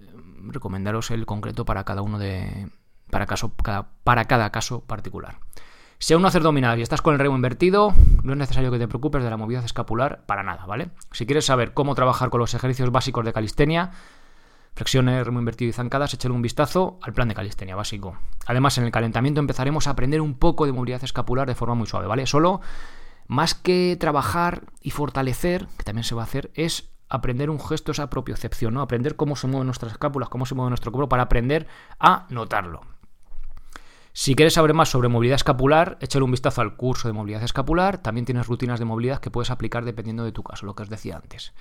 recomendaros 0.48 1.10
el 1.10 1.26
concreto 1.26 1.64
para 1.64 1.84
cada 1.84 2.02
uno 2.02 2.18
de. 2.18 2.68
para, 3.10 3.26
caso, 3.26 3.52
cada, 3.62 3.88
para 4.04 4.24
cada 4.26 4.50
caso 4.50 4.80
particular. 4.84 5.38
Si 5.98 6.14
aún 6.14 6.22
no 6.22 6.28
haces 6.28 6.42
dominadas 6.42 6.78
y 6.78 6.82
estás 6.82 7.00
con 7.00 7.14
el 7.14 7.20
remo 7.20 7.36
invertido, 7.36 7.94
no 8.24 8.32
es 8.32 8.38
necesario 8.38 8.72
que 8.72 8.78
te 8.80 8.88
preocupes 8.88 9.22
de 9.22 9.30
la 9.30 9.36
movilidad 9.36 9.64
escapular 9.64 10.24
para 10.26 10.42
nada, 10.42 10.66
¿vale? 10.66 10.90
Si 11.12 11.26
quieres 11.26 11.46
saber 11.46 11.74
cómo 11.74 11.94
trabajar 11.94 12.28
con 12.28 12.40
los 12.40 12.54
ejercicios 12.54 12.90
básicos 12.90 13.24
de 13.24 13.32
calistenia, 13.32 13.92
flexiones, 14.74 15.24
remo 15.24 15.38
invertido 15.38 15.68
y 15.68 15.72
zancadas, 15.72 16.12
échale 16.12 16.34
un 16.34 16.42
vistazo 16.42 16.98
al 17.02 17.12
plan 17.12 17.28
de 17.28 17.34
calistenia 17.34 17.76
básico. 17.76 18.18
Además, 18.46 18.78
en 18.78 18.84
el 18.84 18.90
calentamiento 18.90 19.40
empezaremos 19.40 19.86
a 19.86 19.90
aprender 19.90 20.20
un 20.20 20.34
poco 20.34 20.66
de 20.66 20.72
movilidad 20.72 21.04
escapular 21.04 21.46
de 21.46 21.54
forma 21.54 21.76
muy 21.76 21.86
suave, 21.86 22.08
¿vale? 22.08 22.26
Solo, 22.26 22.60
más 23.28 23.54
que 23.54 23.96
trabajar 24.00 24.64
y 24.80 24.90
fortalecer, 24.90 25.68
que 25.78 25.84
también 25.84 26.04
se 26.04 26.16
va 26.16 26.22
a 26.22 26.24
hacer, 26.24 26.50
es 26.54 26.91
aprender 27.12 27.50
un 27.50 27.60
gesto, 27.60 27.92
esa 27.92 28.08
propiocepción, 28.08 28.72
¿no? 28.72 28.80
Aprender 28.80 29.16
cómo 29.16 29.36
se 29.36 29.46
mueven 29.46 29.66
nuestras 29.66 29.92
escápulas, 29.92 30.30
cómo 30.30 30.46
se 30.46 30.54
mueve 30.54 30.70
nuestro 30.70 30.90
cuerpo, 30.90 31.10
para 31.10 31.24
aprender 31.24 31.66
a 32.00 32.26
notarlo. 32.30 32.80
Si 34.14 34.34
quieres 34.34 34.54
saber 34.54 34.72
más 34.72 34.88
sobre 34.88 35.08
movilidad 35.08 35.36
escapular, 35.36 35.98
échale 36.00 36.24
un 36.24 36.30
vistazo 36.30 36.62
al 36.62 36.74
curso 36.76 37.08
de 37.08 37.14
movilidad 37.14 37.42
escapular. 37.42 37.98
También 37.98 38.24
tienes 38.24 38.46
rutinas 38.46 38.78
de 38.78 38.86
movilidad 38.86 39.20
que 39.20 39.30
puedes 39.30 39.50
aplicar 39.50 39.84
dependiendo 39.84 40.24
de 40.24 40.32
tu 40.32 40.42
caso, 40.42 40.64
lo 40.64 40.74
que 40.74 40.84
os 40.84 40.88
decía 40.88 41.16
antes. 41.16 41.52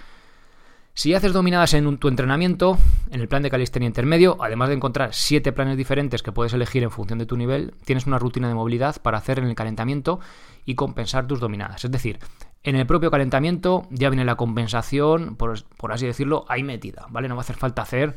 Si 0.94 1.14
haces 1.14 1.34
dominadas 1.34 1.74
en 1.74 1.98
tu 1.98 2.08
entrenamiento, 2.08 2.78
en 3.10 3.22
el 3.22 3.28
plan 3.28 3.44
de 3.44 3.50
calistenia 3.50 3.88
intermedio, 3.88 4.38
además 4.42 4.70
de 4.70 4.76
encontrar 4.76 5.14
siete 5.14 5.52
planes 5.52 5.78
diferentes 5.78 6.24
que 6.24 6.34
puedes 6.34 6.54
elegir 6.54 6.84
en 6.84 6.92
función 6.92 7.20
de 7.20 7.26
tu 7.26 7.38
nivel, 7.38 7.74
tienes 7.86 8.06
una 8.08 8.20
rutina 8.20 8.50
de 8.50 8.56
movilidad 8.56 9.02
para 9.02 9.18
hacer 9.18 9.40
en 9.40 9.46
el 9.46 9.56
calentamiento 9.56 10.20
y 10.66 10.76
compensar 10.76 11.28
tus 11.28 11.40
dominadas. 11.40 11.86
Es 11.86 11.92
decir, 11.92 12.20
en 12.64 12.76
el 12.76 12.86
propio 12.86 13.10
calentamiento 13.10 13.88
ya 13.90 14.10
viene 14.10 14.26
la 14.26 14.36
compensación, 14.36 15.36
por, 15.36 15.56
así 15.92 16.06
decirlo, 16.06 16.46
ahí 16.48 16.64
metida, 16.64 17.08
¿vale? 17.10 17.28
No 17.28 17.36
va 17.36 17.42
a 17.42 17.44
hacer 17.44 17.56
falta 17.56 17.82
hacer 17.82 18.16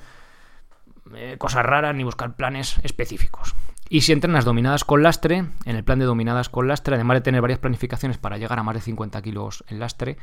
eh, 1.14 1.36
cosas 1.38 1.64
raras 1.64 1.94
ni 1.94 2.04
buscar 2.04 2.36
planes 2.36 2.78
específicos. 2.82 3.54
Y 3.88 4.02
si 4.02 4.12
entrenas 4.12 4.44
dominadas 4.44 4.84
con 4.84 5.02
lastre, 5.02 5.46
en 5.64 5.76
el 5.76 5.84
plan 5.84 5.98
de 5.98 6.04
dominadas 6.04 6.48
con 6.48 6.68
lastre, 6.68 6.94
además 6.94 7.16
de 7.16 7.20
tener 7.22 7.40
varias 7.40 7.58
planificaciones 7.58 8.18
para 8.18 8.38
llegar 8.38 8.58
a 8.58 8.62
más 8.62 8.74
de 8.74 8.80
50 8.80 9.20
kilos 9.22 9.64
en 9.68 9.78
lastre, 9.78 10.18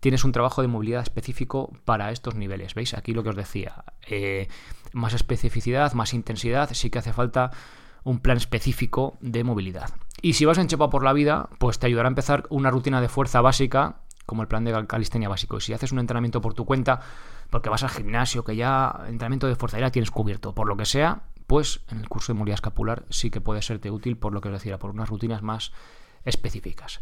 tienes 0.00 0.24
un 0.24 0.32
trabajo 0.32 0.62
de 0.62 0.68
movilidad 0.68 1.02
específico 1.02 1.72
para 1.84 2.10
estos 2.10 2.34
niveles. 2.34 2.74
¿Veis? 2.74 2.94
Aquí 2.94 3.12
lo 3.12 3.22
que 3.22 3.30
os 3.30 3.36
decía. 3.36 3.84
Eh, 4.06 4.48
más 4.92 5.14
especificidad, 5.14 5.92
más 5.92 6.14
intensidad, 6.14 6.70
sí 6.72 6.90
que 6.90 6.98
hace 6.98 7.12
falta 7.12 7.50
un 8.08 8.20
plan 8.20 8.38
específico 8.38 9.18
de 9.20 9.44
movilidad. 9.44 9.90
Y 10.22 10.32
si 10.32 10.46
vas 10.46 10.56
enchepado 10.56 10.88
por 10.88 11.04
la 11.04 11.12
vida, 11.12 11.50
pues 11.58 11.78
te 11.78 11.86
ayudará 11.86 12.08
a 12.08 12.10
empezar 12.10 12.46
una 12.48 12.70
rutina 12.70 13.02
de 13.02 13.08
fuerza 13.08 13.42
básica, 13.42 13.96
como 14.24 14.40
el 14.40 14.48
plan 14.48 14.64
de 14.64 14.86
calistenia 14.86 15.28
básico. 15.28 15.58
Y 15.58 15.60
si 15.60 15.74
haces 15.74 15.92
un 15.92 15.98
entrenamiento 15.98 16.40
por 16.40 16.54
tu 16.54 16.64
cuenta, 16.64 17.00
porque 17.50 17.68
vas 17.68 17.82
al 17.82 17.90
gimnasio, 17.90 18.44
que 18.44 18.56
ya 18.56 19.02
entrenamiento 19.08 19.46
de 19.46 19.56
fuerza 19.56 19.78
ya 19.78 19.90
tienes 19.90 20.10
cubierto, 20.10 20.54
por 20.54 20.66
lo 20.66 20.76
que 20.76 20.86
sea, 20.86 21.20
pues 21.46 21.80
en 21.90 21.98
el 21.98 22.08
curso 22.08 22.32
de 22.32 22.38
movilidad 22.38 22.54
escapular 22.54 23.04
sí 23.10 23.30
que 23.30 23.42
puede 23.42 23.60
serte 23.60 23.90
útil, 23.90 24.16
por 24.16 24.32
lo 24.32 24.40
que 24.40 24.48
os 24.48 24.54
decía, 24.54 24.78
por 24.78 24.90
unas 24.90 25.10
rutinas 25.10 25.42
más 25.42 25.72
específicas. 26.24 27.00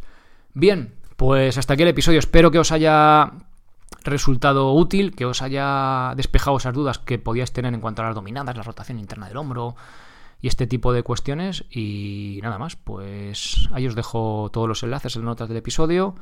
Bien, 0.54 0.94
pues 1.16 1.56
hasta 1.56 1.74
aquí 1.74 1.84
el 1.84 1.88
episodio. 1.90 2.18
Espero 2.18 2.50
que 2.50 2.58
os 2.58 2.72
haya 2.72 3.32
resultado 4.02 4.72
útil, 4.72 5.14
que 5.14 5.24
os 5.24 5.40
haya 5.40 6.14
despejado 6.16 6.56
esas 6.56 6.74
dudas 6.74 6.98
que 6.98 7.20
podíais 7.20 7.52
tener 7.52 7.72
en 7.74 7.80
cuanto 7.80 8.02
a 8.02 8.06
las 8.06 8.14
dominadas, 8.16 8.56
la 8.56 8.62
rotación 8.64 8.98
interna 8.98 9.28
del 9.28 9.36
hombro 9.36 9.76
y 10.40 10.48
este 10.48 10.66
tipo 10.66 10.92
de 10.92 11.02
cuestiones. 11.02 11.64
Y 11.70 12.40
nada 12.42 12.58
más, 12.58 12.76
pues 12.76 13.68
ahí 13.72 13.86
os 13.86 13.94
dejo 13.94 14.50
todos 14.52 14.68
los 14.68 14.82
enlaces 14.82 15.16
en 15.16 15.22
las 15.22 15.26
notas 15.26 15.48
del 15.48 15.58
episodio. 15.58 16.14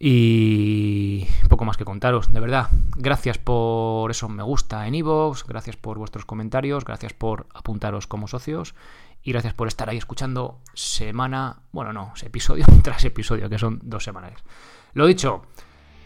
Y 0.00 1.26
poco 1.48 1.64
más 1.64 1.76
que 1.76 1.84
contaros, 1.84 2.32
de 2.32 2.40
verdad. 2.40 2.68
Gracias 2.96 3.38
por 3.38 4.10
eso 4.10 4.28
me 4.28 4.44
gusta 4.44 4.86
en 4.86 4.94
iVoox, 4.94 5.44
gracias 5.44 5.76
por 5.76 5.98
vuestros 5.98 6.24
comentarios, 6.24 6.84
gracias 6.84 7.14
por 7.14 7.46
apuntaros 7.52 8.06
como 8.06 8.28
socios 8.28 8.76
y 9.24 9.32
gracias 9.32 9.54
por 9.54 9.66
estar 9.66 9.90
ahí 9.90 9.96
escuchando 9.96 10.60
semana, 10.72 11.62
bueno, 11.72 11.92
no, 11.92 12.12
episodio 12.22 12.64
tras 12.82 13.04
episodio, 13.04 13.48
que 13.48 13.58
son 13.58 13.80
dos 13.82 14.04
semanas. 14.04 14.34
Lo 14.94 15.06
dicho, 15.06 15.42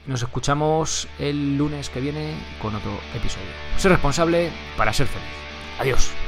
nos 0.06 0.22
escuchamos 0.22 1.06
el 1.18 1.59
lunes 1.59 1.90
que 1.90 2.00
viene 2.00 2.35
con 2.61 2.74
otro 2.74 2.92
episodio. 3.14 3.46
Ser 3.76 3.92
responsable 3.92 4.50
para 4.76 4.92
ser 4.92 5.06
feliz. 5.06 5.28
Adiós. 5.78 6.21